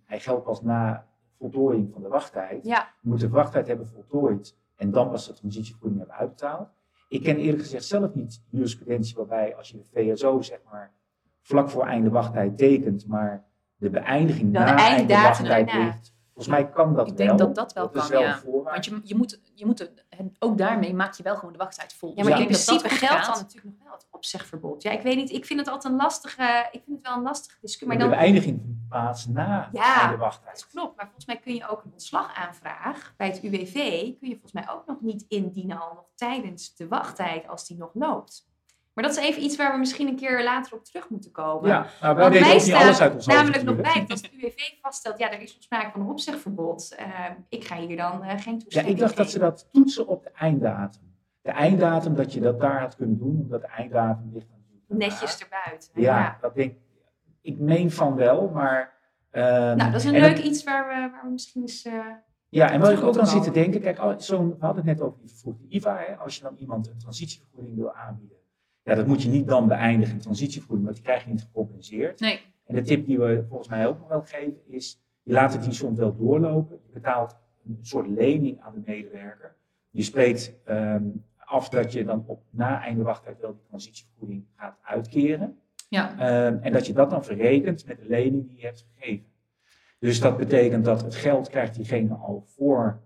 hij 0.04 0.20
geldt 0.20 0.44
pas 0.44 0.62
na 0.62 1.06
voltooiing 1.38 1.92
van 1.92 2.02
de 2.02 2.08
wachttijd. 2.08 2.64
Ja. 2.64 2.92
Je 3.02 3.08
moet 3.08 3.20
de 3.20 3.28
wachttijd 3.28 3.66
hebben 3.66 3.86
voltooid 3.86 4.56
en 4.76 4.90
dan 4.90 5.10
pas 5.10 5.26
de 5.26 5.32
transitievergoeding 5.32 6.00
hebben 6.00 6.18
uitbetaald. 6.18 6.68
Ik 7.08 7.22
ken 7.22 7.36
eerlijk 7.36 7.62
gezegd 7.62 7.84
zelf 7.84 8.14
niet 8.14 8.42
jurisprudentie 8.50 9.16
waarbij 9.16 9.56
als 9.56 9.68
je 9.70 9.76
de 9.76 9.84
VSO 9.92 10.42
zeg 10.42 10.60
maar 10.70 10.92
vlak 11.40 11.70
voor 11.70 11.86
einde 11.86 12.10
wachttijd 12.10 12.58
tekent, 12.58 13.06
maar 13.06 13.44
de 13.76 13.90
beëindiging 13.90 14.52
na 14.52 14.64
de 14.64 14.82
einde 14.82 15.14
wachttijd 15.14 15.72
ligt 15.72 16.13
Volgens 16.34 16.54
mij 16.54 16.70
kan 16.70 16.94
dat 16.94 17.08
Ik 17.08 17.16
denk 17.16 17.38
dat 17.38 17.54
dat 17.54 17.72
wel 17.72 17.88
kan, 17.88 18.08
ja. 18.08 18.40
Want 18.44 18.84
je, 18.84 19.00
je 19.02 19.14
moet, 19.14 19.40
je 19.54 19.66
moet 19.66 19.90
ook 20.38 20.58
daarmee 20.58 20.94
maak 20.94 21.14
je 21.14 21.22
wel 21.22 21.36
gewoon 21.36 21.52
de 21.52 21.58
wachttijd 21.58 21.92
vol. 21.92 22.12
Ja, 22.16 22.24
maar 22.24 22.40
in 22.40 22.46
principe 22.46 22.88
geldt 22.88 23.26
dan 23.26 23.34
natuurlijk 23.34 23.76
nog 23.76 23.84
wel 23.84 23.92
het 23.92 24.06
opzegverbod. 24.10 24.82
Ja, 24.82 24.90
ik 24.90 25.00
weet 25.00 25.16
niet, 25.16 25.30
ik 25.30 25.44
vind 25.44 25.60
het 25.60 25.68
altijd 25.68 25.92
een 25.92 25.98
lastige, 25.98 26.68
ik 26.72 26.82
vind 26.84 26.96
het 26.96 27.06
wel 27.06 27.16
een 27.16 27.22
lastige 27.22 27.58
discussie. 27.60 27.88
Maar 27.88 27.98
dan, 27.98 28.10
de 28.10 28.16
beëindiging 28.16 28.60
plaats 28.88 29.26
na 29.26 29.68
de 30.10 30.16
wachttijd. 30.16 30.54
dat 30.54 30.68
klopt. 30.70 30.96
Maar 30.96 31.04
volgens 31.04 31.26
mij 31.26 31.38
kun 31.38 31.54
je 31.54 31.68
ook 31.68 31.84
een 31.84 31.92
ontslagaanvraag 31.92 33.14
bij 33.16 33.26
het 33.26 33.42
UWV, 33.42 33.72
kun 34.18 34.28
je 34.28 34.38
volgens 34.40 34.52
mij 34.52 34.68
ook 34.70 34.86
nog 34.86 35.00
niet 35.00 35.24
indienen 35.28 35.80
al 35.80 35.94
nog 35.94 36.06
tijdens 36.14 36.74
de 36.76 36.88
wachttijd 36.88 37.48
als 37.48 37.66
die 37.66 37.76
nog 37.76 37.90
loopt. 37.94 38.52
Maar 38.94 39.04
dat 39.04 39.16
is 39.16 39.22
even 39.22 39.42
iets 39.42 39.56
waar 39.56 39.72
we 39.72 39.78
misschien 39.78 40.08
een 40.08 40.16
keer 40.16 40.42
later 40.42 40.74
op 40.74 40.84
terug 40.84 41.08
moeten 41.08 41.30
komen. 41.30 41.68
Ja, 41.68 41.86
nou, 42.00 42.16
wij 42.16 42.30
weten 42.30 42.54
ook 42.54 42.62
niet 42.62 42.74
alles 42.74 43.00
uit 43.00 43.14
ons 43.14 43.26
Namelijk 43.26 43.62
nog 43.62 43.76
bij 43.76 43.94
dat 44.00 44.10
als 44.10 44.20
het 44.20 44.32
UWV 44.32 44.58
vaststelt, 44.82 45.18
ja, 45.18 45.32
er 45.32 45.40
is 45.40 45.56
sprake 45.60 45.90
van 45.90 46.00
een 46.00 46.06
opzegverbod. 46.06 46.96
Uh, 47.00 47.06
ik 47.48 47.64
ga 47.64 47.76
hier 47.76 47.96
dan 47.96 48.24
uh, 48.24 48.30
geen 48.30 48.58
toestemming 48.58 48.72
Ja, 48.74 48.88
ik 48.88 48.98
dacht 48.98 49.16
dat 49.16 49.30
ze 49.30 49.38
dat 49.38 49.68
toetsen 49.72 50.06
op 50.06 50.22
de 50.22 50.30
einddatum. 50.30 51.02
De 51.42 51.50
einddatum, 51.50 52.14
dat 52.14 52.32
je 52.32 52.40
dat 52.40 52.60
daar 52.60 52.80
had 52.80 52.96
kunnen 52.96 53.18
doen, 53.18 53.40
omdat 53.40 53.60
de 53.60 53.66
einddatum 53.66 54.30
ligt. 54.32 54.46
Netjes 54.88 55.38
erbuiten. 55.38 55.90
Ja, 55.94 56.18
ja, 56.18 56.38
dat 56.40 56.54
denk 56.54 56.74
ik. 57.42 57.58
meen 57.58 57.90
van 57.90 58.14
wel, 58.14 58.48
maar... 58.48 58.92
Uh, 59.32 59.42
nou, 59.42 59.76
dat 59.76 59.94
is 59.94 60.04
een 60.04 60.20
leuk 60.20 60.38
iets 60.38 60.64
waar 60.64 60.86
we, 60.86 61.10
waar 61.10 61.24
we 61.24 61.30
misschien 61.30 61.60
eens... 61.60 61.84
Uh, 61.84 62.06
ja, 62.48 62.70
en 62.70 62.80
wat 62.80 62.90
ik 62.90 63.02
ook 63.02 63.14
dan 63.14 63.26
zit 63.26 63.42
te 63.42 63.50
denken, 63.50 63.80
kijk, 63.80 64.22
zo, 64.22 64.48
we 64.48 64.56
hadden 64.58 64.86
het 64.86 64.98
net 64.98 65.06
over 65.06 65.20
die 65.20 65.28
vervoegde 65.28 65.64
IVA. 65.68 65.96
Hè, 66.06 66.16
als 66.16 66.36
je 66.36 66.42
dan 66.42 66.56
iemand 66.56 66.88
een 66.88 66.98
transitievergoeding 66.98 67.76
wil 67.76 67.92
aanbieden, 67.94 68.36
ja, 68.84 68.94
dat 68.94 69.06
moet 69.06 69.22
je 69.22 69.28
niet 69.28 69.48
dan 69.48 69.68
beëindigen 69.68 70.14
in 70.14 70.20
transitievergoeding, 70.20 70.84
want 70.84 70.96
die 70.96 71.06
krijg 71.06 71.24
je 71.24 71.30
niet 71.30 71.42
gecompenseerd. 71.42 72.20
Nee. 72.20 72.40
En 72.66 72.74
de 72.74 72.82
tip 72.82 73.06
die 73.06 73.18
we 73.18 73.44
volgens 73.48 73.68
mij 73.68 73.86
ook 73.86 73.98
nog 73.98 74.08
wel 74.08 74.22
geven 74.22 74.60
is, 74.66 75.00
je 75.22 75.32
laat 75.32 75.52
het 75.52 75.62
die 75.62 75.72
soms 75.72 75.98
wel 75.98 76.16
doorlopen. 76.16 76.78
Je 76.86 76.92
betaalt 76.92 77.36
een 77.66 77.78
soort 77.82 78.08
lening 78.08 78.60
aan 78.60 78.74
de 78.74 78.82
medewerker. 78.84 79.56
Je 79.90 80.02
spreekt 80.02 80.54
um, 80.68 81.24
af 81.36 81.68
dat 81.68 81.92
je 81.92 82.04
dan 82.04 82.24
op 82.26 82.42
na 82.50 82.82
einde 82.82 83.02
wachttijd 83.02 83.40
wel 83.40 83.52
die 83.52 83.62
transitievergoeding 83.68 84.44
gaat 84.56 84.78
uitkeren. 84.82 85.58
Ja. 85.88 86.46
Um, 86.46 86.58
en 86.62 86.72
dat 86.72 86.86
je 86.86 86.92
dat 86.92 87.10
dan 87.10 87.24
verrekent 87.24 87.86
met 87.86 87.98
de 87.98 88.08
lening 88.08 88.48
die 88.48 88.56
je 88.56 88.66
hebt 88.66 88.86
gegeven. 88.94 89.26
Dus 89.98 90.20
dat 90.20 90.36
betekent 90.36 90.84
dat 90.84 91.02
het 91.02 91.14
geld 91.14 91.48
krijgt 91.48 91.74
diegene 91.74 92.14
al 92.14 92.44
voor 92.46 93.00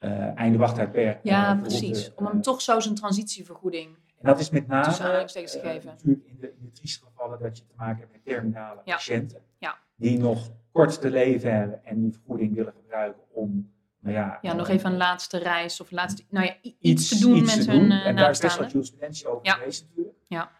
uh, 0.00 0.38
einde 0.38 0.58
wachttijd 0.58 0.92
per. 0.92 1.20
Ja, 1.22 1.54
uh, 1.54 1.60
precies. 1.60 2.14
Om 2.14 2.26
hem 2.26 2.40
toch 2.40 2.60
zo 2.60 2.80
zijn 2.80 2.94
transitievergoeding 2.94 3.88
en 4.20 4.26
dat 4.26 4.40
is 4.40 4.50
met 4.50 4.66
name 4.66 4.86
uh, 4.86 5.84
natuurlijk 5.84 6.26
in 6.26 6.36
de, 6.40 6.46
in 6.46 6.64
de 6.64 6.70
trieste 6.72 7.04
gevallen 7.04 7.38
dat 7.38 7.58
je 7.58 7.64
te 7.64 7.72
maken 7.76 7.98
hebt 7.98 8.12
met 8.12 8.24
terminale 8.24 8.80
patiënten. 8.84 9.40
Ja. 9.58 9.78
Die 9.96 10.18
nog 10.18 10.50
kort 10.72 11.00
te 11.00 11.10
leven 11.10 11.54
hebben 11.54 11.84
en 11.84 12.00
die 12.00 12.12
vergoeding 12.12 12.54
willen 12.54 12.72
gebruiken 12.72 13.22
om 13.32 13.72
nou 14.00 14.14
ja, 14.14 14.38
ja, 14.42 14.52
nog 14.52 14.68
even 14.68 14.90
een 14.90 14.96
laatste 14.96 15.38
reis 15.38 15.80
of 15.80 15.90
laatste, 15.90 16.24
nou 16.28 16.46
ja, 16.46 16.70
iets, 16.80 17.08
te 17.08 17.18
doen 17.18 17.40
met 17.40 17.66
hun 17.66 17.90
uh, 17.90 18.06
En 18.06 18.16
daar 18.16 18.30
is 18.30 18.38
best 18.38 18.58
wat 18.58 18.72
jurisprudentie 18.72 19.28
over 19.28 19.46
ja. 19.46 19.52
geweest 19.52 19.86
natuurlijk. 19.88 20.16
Ja. 20.26 20.50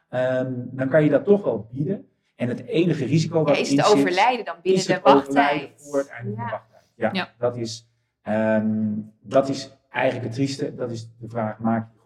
Um, 0.40 0.68
dan 0.72 0.88
kan 0.88 1.04
je 1.04 1.10
dat 1.10 1.24
toch 1.24 1.44
wel 1.44 1.68
bieden. 1.72 2.08
En 2.36 2.48
het 2.48 2.66
enige 2.66 3.04
risico 3.04 3.42
wat 3.42 3.54
ja, 3.54 3.60
is 3.60 3.70
het 3.70 3.84
overlijden 3.84 4.44
dan 4.44 4.56
binnen 4.62 4.86
de 4.86 5.00
wachttijd. 5.02 5.70
voor 5.76 5.98
het 5.98 6.08
einde 6.08 6.34
van 6.34 6.44
de 6.44 6.50
wachttijd. 6.50 6.82
Ja, 6.94 7.10
ja. 7.12 7.34
Dat, 7.38 7.56
is, 7.56 7.88
um, 8.28 9.12
dat 9.20 9.48
is 9.48 9.76
eigenlijk 9.90 10.24
het 10.26 10.34
trieste. 10.34 10.74
Dat 10.74 10.90
is 10.90 11.10
de 11.18 11.28
vraag, 11.28 11.58
maak 11.58 11.90
je? 11.92 11.99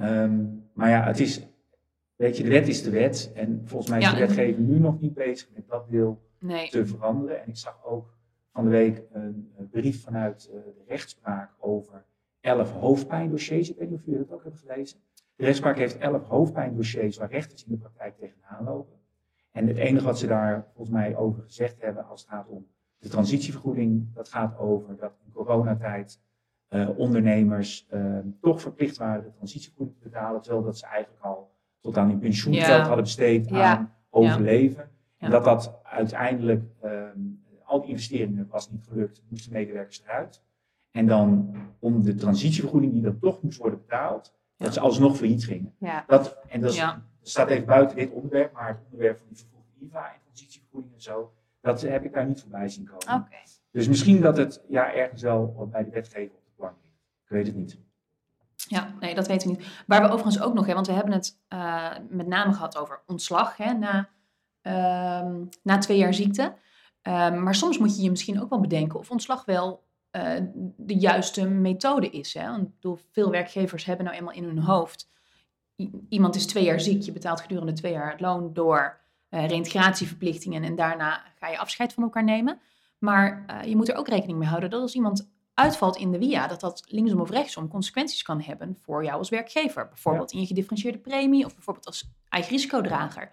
Um, 0.00 0.70
maar 0.72 0.88
ja, 0.88 1.04
het 1.04 1.20
is, 1.20 1.46
weet 2.16 2.36
je, 2.36 2.42
de 2.42 2.48
wet 2.48 2.68
is 2.68 2.82
de 2.82 2.90
wet. 2.90 3.32
En 3.34 3.62
volgens 3.64 3.90
mij 3.90 4.00
is 4.00 4.10
de 4.10 4.18
wetgever 4.18 4.62
nu 4.62 4.78
nog 4.78 5.00
niet 5.00 5.14
bezig 5.14 5.48
met 5.54 5.68
dat 5.68 5.90
deel 5.90 6.22
nee. 6.38 6.68
te 6.68 6.86
veranderen. 6.86 7.42
En 7.42 7.48
ik 7.48 7.56
zag 7.56 7.84
ook 7.84 8.16
van 8.52 8.64
de 8.64 8.70
week 8.70 9.02
een, 9.12 9.52
een 9.56 9.68
brief 9.68 10.02
vanuit 10.02 10.50
uh, 10.52 10.60
de 10.60 10.84
rechtspraak 10.86 11.50
over 11.58 12.04
elf 12.40 12.72
hoofdpijndossiers. 12.72 13.70
Ik 13.70 13.78
weet 13.78 13.90
niet 13.90 13.98
of 13.98 14.04
jullie 14.04 14.20
dat 14.20 14.32
ook 14.32 14.42
hebben 14.42 14.60
gelezen. 14.60 14.98
De 15.36 15.44
rechtspraak 15.44 15.76
heeft 15.76 15.98
elf 15.98 16.24
hoofdpijndossiers 16.24 17.16
waar 17.16 17.30
rechters 17.30 17.64
in 17.64 17.72
de 17.72 17.78
praktijk 17.78 18.18
tegenaan 18.18 18.64
lopen. 18.64 18.96
En 19.52 19.66
het 19.66 19.76
enige 19.76 20.04
wat 20.04 20.18
ze 20.18 20.26
daar 20.26 20.66
volgens 20.74 20.96
mij 20.96 21.16
over 21.16 21.42
gezegd 21.42 21.82
hebben 21.82 22.06
als 22.06 22.20
het 22.20 22.30
gaat 22.30 22.48
om 22.48 22.66
de 22.98 23.08
transitievergoeding, 23.08 24.14
dat 24.14 24.28
gaat 24.28 24.58
over 24.58 24.96
dat 24.96 25.12
in 25.24 25.32
coronatijd 25.32 26.20
ondernemers 26.96 27.86
uh, 27.94 28.18
toch 28.40 28.60
verplicht 28.60 28.96
waren 28.96 29.22
de 29.22 29.32
transitievergoeding 29.32 29.98
te 29.98 30.08
betalen, 30.08 30.40
terwijl 30.42 30.64
dat 30.64 30.78
ze 30.78 30.86
eigenlijk 30.86 31.24
al 31.24 31.50
tot 31.80 31.96
aan 31.96 32.08
hun 32.08 32.18
pensioengeld 32.18 32.66
ja. 32.66 32.78
hadden 32.78 33.04
besteed 33.04 33.48
ja. 33.48 33.76
aan 33.76 33.94
overleven. 34.10 34.90
En 35.18 35.30
dat 35.30 35.44
dat 35.44 35.80
uiteindelijk, 35.82 36.64
um, 36.84 37.42
al 37.64 37.80
die 37.80 37.90
investeringen 37.90 38.48
was 38.50 38.70
niet 38.70 38.86
gelukt, 38.88 39.22
moesten 39.28 39.52
medewerkers 39.52 40.02
eruit. 40.04 40.42
En 40.90 41.06
dan 41.06 41.54
om 41.78 42.02
de 42.02 42.14
transitievergoeding 42.14 42.92
die 42.92 43.02
dan 43.02 43.18
toch 43.18 43.42
moest 43.42 43.58
worden 43.58 43.78
betaald, 43.78 44.34
dat 44.56 44.74
ze 44.74 44.80
alsnog 44.80 45.16
failliet 45.16 45.44
gingen. 45.44 45.74
Dat, 46.06 46.38
en 46.48 46.60
dat 46.60 46.70
is, 46.70 46.78
dat 46.78 46.98
staat 47.22 47.48
even 47.48 47.66
buiten 47.66 47.96
dit 47.96 48.10
onderwerp, 48.10 48.52
maar 48.52 48.68
het 48.68 48.78
onderwerp 48.84 49.18
van 49.18 49.26
die 49.28 49.36
vervoegde 49.36 49.84
IVA 49.84 50.12
en 50.12 50.20
transitievergoeding 50.22 50.94
en 50.94 51.02
zo, 51.02 51.32
dat 51.60 51.80
heb 51.80 52.04
ik 52.04 52.12
daar 52.12 52.26
niet 52.26 52.40
voorbij 52.40 52.68
zien 52.68 52.84
komen. 52.84 53.26
Dus 53.70 53.88
misschien 53.88 54.20
dat 54.20 54.36
het 54.36 54.64
ja, 54.68 54.94
ergens 54.94 55.22
wel 55.22 55.68
bij 55.70 55.84
de 55.84 55.90
wetgever 55.90 56.34
op 56.34 56.44
de 56.44 56.52
plank 56.56 56.76
ligt. 56.82 56.96
Ik 57.28 57.34
weet 57.34 57.46
het 57.46 57.56
niet. 57.56 57.78
Ja, 58.54 58.94
nee, 59.00 59.14
dat 59.14 59.26
weten 59.26 59.48
we 59.48 59.56
niet. 59.56 59.66
Waar 59.86 60.02
we 60.02 60.08
overigens 60.08 60.40
ook 60.40 60.54
nog, 60.54 60.66
hè, 60.66 60.74
want 60.74 60.86
we 60.86 60.92
hebben 60.92 61.12
het 61.12 61.38
uh, 61.48 61.92
met 62.08 62.26
name 62.26 62.52
gehad 62.52 62.78
over 62.78 63.02
ontslag 63.06 63.56
hè, 63.56 63.72
na, 63.72 64.08
uh, 64.62 65.42
na 65.62 65.78
twee 65.78 65.98
jaar 65.98 66.14
ziekte. 66.14 66.54
Uh, 67.02 67.34
maar 67.34 67.54
soms 67.54 67.78
moet 67.78 67.96
je 67.96 68.02
je 68.02 68.10
misschien 68.10 68.40
ook 68.40 68.50
wel 68.50 68.60
bedenken 68.60 68.98
of 68.98 69.10
ontslag 69.10 69.44
wel 69.44 69.86
uh, 70.12 70.32
de 70.76 70.94
juiste 70.94 71.48
methode 71.48 72.10
is. 72.10 72.34
Hè? 72.34 72.50
Want, 72.50 73.00
veel 73.10 73.30
werkgevers 73.30 73.84
hebben 73.84 74.04
nou 74.04 74.16
eenmaal 74.16 74.34
in 74.34 74.44
hun 74.44 74.58
hoofd. 74.58 75.10
iemand 76.08 76.34
is 76.34 76.46
twee 76.46 76.64
jaar 76.64 76.80
ziek, 76.80 77.02
je 77.02 77.12
betaalt 77.12 77.40
gedurende 77.40 77.72
twee 77.72 77.92
jaar 77.92 78.10
het 78.10 78.20
loon 78.20 78.52
door 78.52 79.00
uh, 79.30 79.46
reintegratieverplichtingen 79.46 80.62
en 80.62 80.76
daarna 80.76 81.24
ga 81.38 81.48
je 81.48 81.58
afscheid 81.58 81.92
van 81.92 82.02
elkaar 82.02 82.24
nemen. 82.24 82.60
Maar 82.98 83.44
je 83.66 83.76
moet 83.76 83.88
er 83.88 83.96
ook 83.96 84.08
rekening 84.08 84.38
mee 84.38 84.48
houden 84.48 84.70
dat 84.70 84.80
als 84.80 84.94
iemand 84.94 85.30
uitvalt 85.58 85.96
in 85.96 86.10
de 86.10 86.18
via, 86.18 86.46
dat 86.46 86.60
dat 86.60 86.82
linksom 86.86 87.20
of 87.20 87.30
rechtsom 87.30 87.68
consequenties 87.68 88.22
kan 88.22 88.40
hebben 88.40 88.76
voor 88.80 89.04
jou 89.04 89.18
als 89.18 89.28
werkgever. 89.28 89.88
Bijvoorbeeld 89.88 90.30
ja. 90.30 90.36
in 90.36 90.42
je 90.42 90.48
gedifferentieerde 90.48 90.98
premie 90.98 91.44
of 91.44 91.54
bijvoorbeeld 91.54 91.86
als 91.86 92.10
eigen 92.28 92.50
risicodrager. 92.50 93.30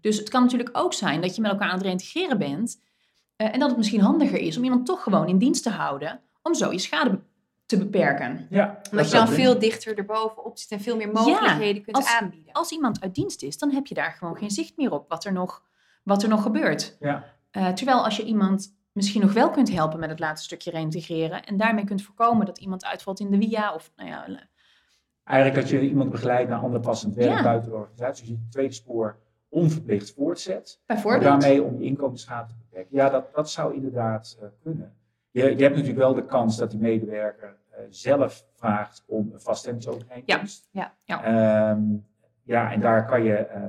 Dus 0.00 0.18
het 0.18 0.28
kan 0.28 0.42
natuurlijk 0.42 0.70
ook 0.72 0.92
zijn 0.92 1.20
dat 1.20 1.34
je 1.34 1.40
met 1.40 1.50
elkaar 1.50 1.68
aan 1.68 1.74
het 1.74 1.82
reintegreren 1.82 2.38
bent 2.38 2.80
uh, 3.36 3.52
en 3.54 3.58
dat 3.58 3.68
het 3.68 3.76
misschien 3.76 4.00
handiger 4.00 4.38
is 4.38 4.56
om 4.56 4.64
iemand 4.64 4.86
toch 4.86 5.02
gewoon 5.02 5.28
in 5.28 5.38
dienst 5.38 5.62
te 5.62 5.70
houden, 5.70 6.20
om 6.42 6.54
zo 6.54 6.72
je 6.72 6.78
schade 6.78 7.20
te 7.66 7.78
beperken. 7.78 8.46
Ja, 8.50 8.80
Omdat 8.90 9.10
je 9.10 9.16
dan 9.16 9.28
veel 9.28 9.58
dichter 9.58 9.98
erbovenop 9.98 10.58
zit 10.58 10.70
en 10.70 10.80
veel 10.80 10.96
meer 10.96 11.10
mogelijkheden 11.12 11.74
ja, 11.74 11.82
kunt 11.82 11.96
als, 11.96 12.16
aanbieden. 12.20 12.52
Als 12.52 12.70
iemand 12.70 13.00
uit 13.00 13.14
dienst 13.14 13.42
is, 13.42 13.58
dan 13.58 13.70
heb 13.70 13.86
je 13.86 13.94
daar 13.94 14.12
gewoon 14.12 14.36
geen 14.36 14.50
zicht 14.50 14.76
meer 14.76 14.92
op 14.92 15.08
wat 15.08 15.24
er 15.24 15.32
nog, 15.32 15.62
wat 16.02 16.22
er 16.22 16.28
nog 16.28 16.42
gebeurt. 16.42 16.96
Ja. 17.00 17.24
Uh, 17.52 17.68
terwijl 17.68 18.04
als 18.04 18.16
je 18.16 18.24
iemand 18.24 18.78
misschien 19.00 19.20
nog 19.20 19.32
wel 19.32 19.50
kunt 19.50 19.70
helpen 19.70 20.00
met 20.00 20.10
het 20.10 20.18
laatste 20.18 20.46
stukje 20.46 20.70
reintegreren 20.70 21.44
en 21.44 21.56
daarmee 21.56 21.84
kunt 21.84 22.02
voorkomen 22.02 22.46
dat 22.46 22.58
iemand 22.58 22.84
uitvalt 22.84 23.20
in 23.20 23.30
de 23.30 23.38
via 23.38 23.74
of 23.74 23.92
nou 23.96 24.08
ja. 24.08 24.26
Eigenlijk 25.24 25.60
dat 25.60 25.70
je 25.70 25.88
iemand 25.88 26.10
begeleidt 26.10 26.50
naar 26.50 26.58
ander 26.58 26.80
passend 26.80 27.14
werk 27.14 27.30
ja. 27.30 27.42
buiten 27.42 27.70
de 27.70 27.76
organisatie. 27.76 28.24
Dus 28.24 28.34
je 28.34 28.40
het 28.40 28.52
tweede 28.52 28.74
spoor 28.74 29.16
onverplicht 29.48 30.12
voortzet. 30.12 30.80
Bijvoorbeeld. 30.86 31.22
Maar 31.22 31.40
daarmee 31.40 31.62
om 31.62 31.78
je 31.78 31.84
inkomensschade 31.84 32.48
te 32.48 32.54
beperken. 32.58 32.96
Ja, 32.96 33.08
dat, 33.08 33.34
dat 33.34 33.50
zou 33.50 33.74
inderdaad 33.74 34.38
uh, 34.42 34.48
kunnen. 34.62 34.94
Je, 35.30 35.42
je 35.42 35.62
hebt 35.62 35.74
natuurlijk 35.74 35.98
wel 35.98 36.14
de 36.14 36.24
kans 36.24 36.56
dat 36.56 36.70
die 36.70 36.80
medewerker 36.80 37.56
uh, 37.70 37.76
zelf 37.88 38.46
vraagt 38.54 39.04
om 39.06 39.30
een 39.32 39.40
vaststellingsovereenkomst. 39.40 40.68
Ja, 40.70 40.94
ja, 41.04 41.22
ja. 41.24 41.70
Um, 41.70 42.06
ja, 42.42 42.72
en 42.72 42.80
daar 42.80 43.06
kan 43.06 43.22
je 43.22 43.48
uh, 43.54 43.64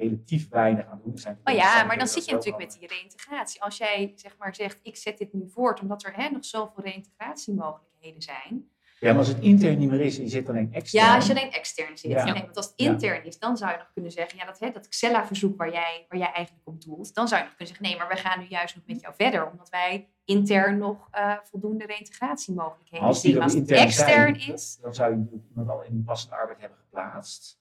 relatief 0.00 0.48
weinig 0.48 0.86
aan 0.86 1.00
doen. 1.04 1.18
Zijn 1.18 1.38
oh 1.44 1.54
ja, 1.54 1.84
maar 1.84 1.98
dan 1.98 2.08
zit 2.08 2.24
je 2.24 2.32
natuurlijk 2.32 2.64
met 2.64 2.76
die 2.78 2.88
reïntegratie. 2.88 3.62
Als 3.62 3.76
jij 3.76 4.12
zeg 4.14 4.36
maar 4.38 4.54
zegt, 4.54 4.78
ik 4.82 4.96
zet 4.96 5.18
dit 5.18 5.32
nu 5.32 5.48
voort 5.48 5.80
omdat 5.80 6.04
er 6.04 6.14
hè, 6.14 6.28
nog 6.28 6.44
zoveel 6.44 6.84
reïntegratiemogelijkheden 6.84 8.22
zijn. 8.22 8.70
Ja, 9.00 9.08
maar 9.08 9.18
als 9.18 9.28
het 9.28 9.40
intern 9.40 9.78
niet 9.78 9.90
meer 9.90 10.00
is 10.00 10.16
en 10.16 10.22
je 10.22 10.28
zit 10.28 10.48
alleen 10.48 10.72
extern. 10.72 11.04
Ja, 11.04 11.14
als 11.14 11.26
je 11.26 11.34
alleen 11.34 11.52
extern 11.52 11.98
zit. 11.98 12.10
Ja. 12.10 12.24
Nee, 12.24 12.42
want 12.42 12.56
als 12.56 12.66
het 12.66 12.74
intern 12.76 13.14
ja. 13.14 13.22
is, 13.22 13.38
dan 13.38 13.56
zou 13.56 13.70
je 13.70 13.76
nog 13.76 13.90
kunnen 13.92 14.10
zeggen, 14.10 14.38
ja, 14.38 14.44
dat, 14.44 14.58
hè, 14.58 14.70
dat 14.70 14.88
Xella-verzoek 14.88 15.58
waar 15.58 15.72
jij, 15.72 16.06
waar 16.08 16.18
jij 16.18 16.32
eigenlijk 16.32 16.68
op 16.68 16.82
doelt, 16.82 17.14
dan 17.14 17.28
zou 17.28 17.40
je 17.40 17.46
nog 17.46 17.56
kunnen 17.56 17.74
zeggen, 17.76 17.86
nee, 17.86 17.96
maar 17.96 18.16
we 18.16 18.16
gaan 18.16 18.40
nu 18.40 18.46
juist 18.48 18.74
nog 18.74 18.84
met 18.86 19.00
jou 19.00 19.14
verder, 19.16 19.50
omdat 19.50 19.68
wij 19.68 20.08
intern 20.24 20.78
nog 20.78 21.08
uh, 21.14 21.36
voldoende 21.42 21.86
die 21.86 23.14
zien. 23.14 23.42
Als 23.42 23.54
het 23.54 23.70
extern 23.70 24.40
zijn, 24.40 24.54
is. 24.54 24.78
Dan 24.82 24.94
zou 24.94 25.10
je 25.10 25.42
iemand 25.48 25.68
al 25.68 25.82
in 25.82 26.02
passende 26.04 26.36
arbeid 26.36 26.60
hebben 26.60 26.78
geplaatst. 26.78 27.59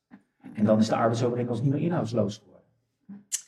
En 0.53 0.65
dan 0.65 0.79
is 0.79 0.87
de 0.87 0.95
arbeidsovereenkomst 0.95 1.61
niet 1.61 1.71
meer 1.71 1.81
inhoudsloos 1.81 2.37
geworden. 2.37 2.59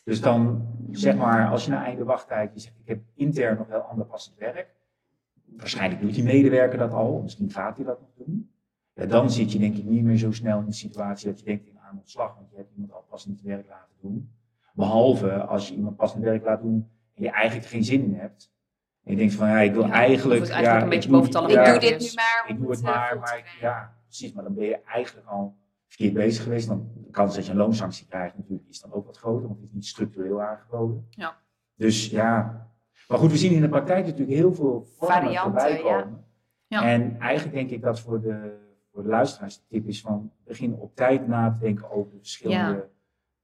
Dus 0.03 0.21
dan, 0.21 0.67
zeg 0.91 1.15
maar, 1.15 1.49
als 1.49 1.65
je 1.65 1.71
na 1.71 1.83
einde 1.83 2.03
wachttijd, 2.03 2.53
je 2.53 2.59
zegt, 2.59 2.75
ik 2.79 2.87
heb 2.87 3.01
intern 3.15 3.57
nog 3.57 3.67
wel 3.67 3.79
ander 3.79 4.05
passend 4.05 4.37
werk. 4.37 4.75
Waarschijnlijk 5.57 6.01
doet 6.01 6.13
die 6.13 6.23
medewerker 6.23 6.77
dat 6.77 6.93
al, 6.93 7.21
misschien 7.21 7.51
gaat 7.51 7.77
hij 7.77 7.85
dat 7.85 7.99
nog 7.99 8.09
doen. 8.25 8.51
Ja, 8.93 9.05
dan 9.05 9.31
zit 9.31 9.51
je 9.51 9.59
denk 9.59 9.75
ik 9.75 9.83
niet 9.83 10.03
meer 10.03 10.17
zo 10.17 10.31
snel 10.31 10.59
in 10.59 10.65
de 10.65 10.73
situatie 10.73 11.29
dat 11.29 11.39
je 11.39 11.45
denkt 11.45 11.65
in 11.65 11.79
aan 11.79 11.97
ontslag, 11.97 12.35
want 12.35 12.49
je 12.49 12.55
hebt 12.57 12.71
iemand 12.73 12.93
al 12.93 13.05
passend 13.09 13.41
werk 13.41 13.67
laten 13.67 13.95
doen. 14.01 14.31
Behalve 14.73 15.43
als 15.43 15.67
je 15.67 15.75
iemand 15.75 15.95
passend 15.95 16.23
werk 16.23 16.45
laat 16.45 16.61
doen 16.61 16.89
en 17.15 17.23
je 17.23 17.29
eigenlijk 17.29 17.69
geen 17.69 17.83
zin 17.83 18.03
in 18.03 18.13
hebt. 18.13 18.51
En 19.03 19.11
je 19.11 19.17
denkt 19.17 19.33
van, 19.33 19.47
ja, 19.47 19.59
ik 19.59 19.73
wil 19.73 19.85
ja, 19.85 19.91
eigenlijk... 19.91 20.39
eigenlijk 20.49 20.77
ja, 20.77 20.83
een 20.83 20.89
beetje 20.89 21.09
doe, 21.09 21.17
boventallig. 21.17 21.49
Ik 21.49 21.55
ja, 21.55 21.71
doe 21.71 21.79
dit 21.79 21.99
nu 21.99 22.09
maar. 22.15 22.45
Ik 22.47 22.57
doe 22.57 22.71
het 22.71 22.81
maar, 22.81 23.19
maar 23.19 23.57
ja, 23.61 23.97
precies. 24.05 24.33
Maar 24.33 24.43
dan 24.43 24.53
ben 24.53 24.65
je 24.65 24.81
eigenlijk 24.81 25.27
al 25.27 25.55
bezig 26.09 26.43
geweest. 26.43 26.67
Dan 26.67 26.89
de 26.95 27.11
kans 27.11 27.35
dat 27.35 27.45
je 27.45 27.51
een 27.51 27.57
loonsanctie 27.57 28.07
krijgt 28.07 28.37
natuurlijk 28.37 28.69
is 28.69 28.81
dan 28.81 28.93
ook 28.93 29.05
wat 29.05 29.17
groter, 29.17 29.47
want 29.47 29.59
het 29.59 29.67
is 29.67 29.73
niet 29.73 29.85
structureel 29.85 30.41
aangeboden. 30.41 31.07
Ja. 31.09 31.37
Dus 31.75 32.09
ja, 32.09 32.67
maar 33.07 33.17
goed, 33.17 33.31
we 33.31 33.37
zien 33.37 33.51
in 33.51 33.61
de 33.61 33.69
praktijk 33.69 34.05
natuurlijk 34.05 34.37
heel 34.37 34.53
veel 34.53 34.85
Varianten, 34.97 35.81
komen. 35.81 36.25
Ja. 36.67 36.83
En 36.83 37.19
eigenlijk 37.19 37.55
denk 37.55 37.69
ik 37.69 37.81
dat 37.81 37.99
voor 37.99 38.21
de, 38.21 38.57
voor 38.93 39.03
de 39.03 39.09
luisteraars 39.09 39.57
de 39.57 39.63
tip 39.67 39.87
is 39.87 40.01
van 40.01 40.31
begin 40.43 40.73
op 40.73 40.95
tijd 40.95 41.27
na 41.27 41.51
te 41.51 41.57
denken 41.59 41.91
over 41.91 42.11
de 42.11 42.17
verschillende 42.17 42.89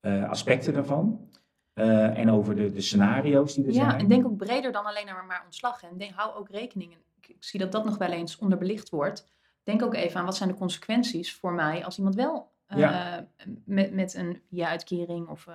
uh, 0.01 0.29
aspecten 0.29 0.73
daarvan. 0.73 1.29
Uh, 1.73 2.17
en 2.17 2.31
over 2.31 2.55
de, 2.55 2.71
de 2.71 2.81
scenario's 2.81 3.53
die 3.53 3.65
er 3.65 3.71
ja, 3.71 3.75
zijn. 3.75 3.89
Ja, 3.89 3.97
en 3.97 4.07
denk 4.07 4.25
ook 4.25 4.37
breder 4.37 4.71
dan 4.71 4.85
alleen 4.85 5.05
maar, 5.05 5.25
maar 5.25 5.41
ontslag. 5.45 5.83
En 5.83 5.97
denk, 5.97 6.11
hou 6.11 6.35
ook 6.35 6.49
rekening, 6.49 6.91
en 6.91 6.99
ik, 7.21 7.27
ik 7.27 7.43
zie 7.43 7.59
dat 7.59 7.71
dat 7.71 7.85
nog 7.85 7.97
wel 7.97 8.11
eens 8.11 8.37
onderbelicht 8.37 8.89
wordt. 8.89 9.27
Denk 9.67 9.83
ook 9.83 9.93
even 9.93 10.19
aan 10.19 10.25
wat 10.25 10.35
zijn 10.35 10.49
de 10.49 10.55
consequenties 10.55 11.35
voor 11.35 11.53
mij 11.53 11.85
als 11.85 11.97
iemand 11.97 12.15
wel 12.15 12.51
uh, 12.69 12.77
Ja. 12.77 13.27
met, 13.65 13.93
met 13.93 14.13
een 14.13 14.41
via-uitkering 14.49 15.27
of... 15.27 15.45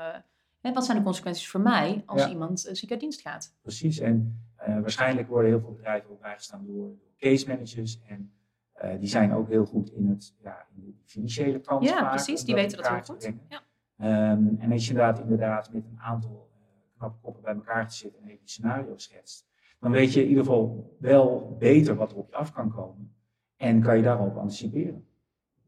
hè, 0.60 0.72
wat 0.72 0.84
zijn 0.84 0.98
de 0.98 1.04
consequenties 1.04 1.48
voor 1.48 1.60
mij 1.60 2.02
als 2.06 2.22
Ja. 2.22 2.28
iemand 2.28 2.66
uh, 2.66 2.74
ziek 2.74 2.90
uit 2.90 3.00
dienst 3.00 3.20
gaat? 3.20 3.54
Precies. 3.62 3.98
En 3.98 4.42
eh, 4.56 4.80
waarschijnlijk 4.80 5.28
worden 5.28 5.50
heel 5.50 5.60
veel 5.60 5.72
bedrijven 5.74 6.10
ook 6.10 6.20
bijgestaan 6.20 6.66
door, 6.66 6.88
door 6.88 7.12
case 7.18 7.46
managers. 7.48 8.00
En 8.06 8.32
eh, 8.72 8.98
die 8.98 9.08
zijn 9.08 9.32
ook 9.32 9.48
heel 9.48 9.64
goed 9.64 9.92
in, 9.92 10.08
het, 10.08 10.34
ja, 10.42 10.66
in 10.74 10.84
de 10.84 10.92
financiële 11.04 11.60
kant. 11.60 11.84
Ja, 11.84 11.98
vaak, 11.98 12.10
precies. 12.10 12.44
Die 12.44 12.54
weten 12.54 12.76
dat 12.78 12.88
heel 12.88 13.02
goed. 13.02 13.32
Ja. 13.48 13.60
Ehm, 13.98 14.46
en 14.58 14.72
als 14.72 14.84
je 14.84 14.90
inderdaad, 14.90 15.20
inderdaad 15.20 15.72
met 15.72 15.84
een 15.84 16.00
aantal 16.00 16.50
uh, 16.52 16.98
knappe 16.98 17.18
koppen 17.22 17.42
bij 17.42 17.54
elkaar 17.54 17.88
te 17.88 17.94
zitten 17.94 18.20
en 18.20 18.26
even 18.26 18.38
die 18.40 18.48
scenario 18.48 18.96
schetst, 18.96 19.46
dan 19.80 19.90
weet 19.90 20.12
je 20.12 20.22
in 20.22 20.28
ieder 20.28 20.44
geval 20.44 20.96
wel 20.98 21.56
beter 21.58 21.94
wat 21.94 22.10
er 22.10 22.16
op 22.16 22.28
je 22.28 22.36
af 22.36 22.52
kan 22.52 22.70
komen. 22.70 23.14
En 23.62 23.82
kan 23.82 23.96
je 23.96 24.02
daarop 24.02 24.36
anticiperen. 24.36 25.06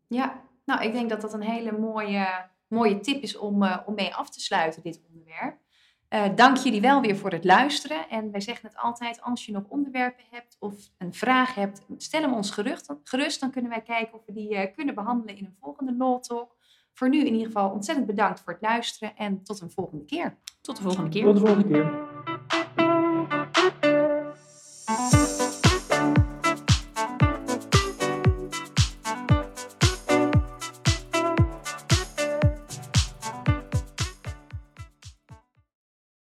Ja, 0.06 0.42
nou, 0.64 0.82
ik 0.82 0.92
denk 0.92 1.08
dat 1.08 1.20
dat 1.20 1.34
een 1.34 1.42
hele 1.42 1.78
mooie, 1.78 2.26
mooie 2.68 3.00
tip 3.00 3.22
is 3.22 3.36
om, 3.36 3.62
uh, 3.62 3.78
om 3.86 3.94
mee 3.94 4.14
af 4.14 4.30
te 4.30 4.40
sluiten, 4.40 4.82
dit 4.82 5.02
onderwerp. 5.08 5.56
Uh, 6.08 6.24
dank 6.34 6.56
jullie 6.56 6.80
wel 6.80 7.00
weer 7.00 7.16
voor 7.16 7.30
het 7.30 7.44
luisteren. 7.44 8.08
En 8.08 8.30
wij 8.30 8.40
zeggen 8.40 8.68
het 8.68 8.76
altijd, 8.76 9.22
als 9.22 9.46
je 9.46 9.52
nog 9.52 9.64
onderwerpen 9.68 10.24
hebt 10.30 10.56
of 10.58 10.74
een 10.98 11.14
vraag 11.14 11.54
hebt, 11.54 11.86
stel 11.96 12.22
hem 12.22 12.32
ons 12.32 12.50
gerust. 12.50 12.94
gerust 13.02 13.40
dan 13.40 13.50
kunnen 13.50 13.70
wij 13.70 13.82
kijken 13.82 14.14
of 14.14 14.24
we 14.26 14.32
die 14.32 14.54
uh, 14.54 14.60
kunnen 14.74 14.94
behandelen 14.94 15.36
in 15.36 15.44
een 15.44 15.56
volgende 15.60 15.96
Law 15.96 16.20
Talk. 16.20 16.56
Voor 16.92 17.08
nu 17.08 17.18
in 17.18 17.32
ieder 17.32 17.46
geval 17.46 17.70
ontzettend 17.70 18.06
bedankt 18.06 18.40
voor 18.40 18.52
het 18.52 18.62
luisteren 18.62 19.16
en 19.16 19.42
tot 19.42 19.60
een 19.60 19.70
volgende 19.70 20.04
keer. 20.04 20.36
Tot 20.60 20.76
de 20.76 20.82
volgende 20.82 21.10
keer. 21.10 21.24
Tot 21.24 21.34
de 21.34 21.46
volgende 21.46 21.68
keer. 21.68 22.13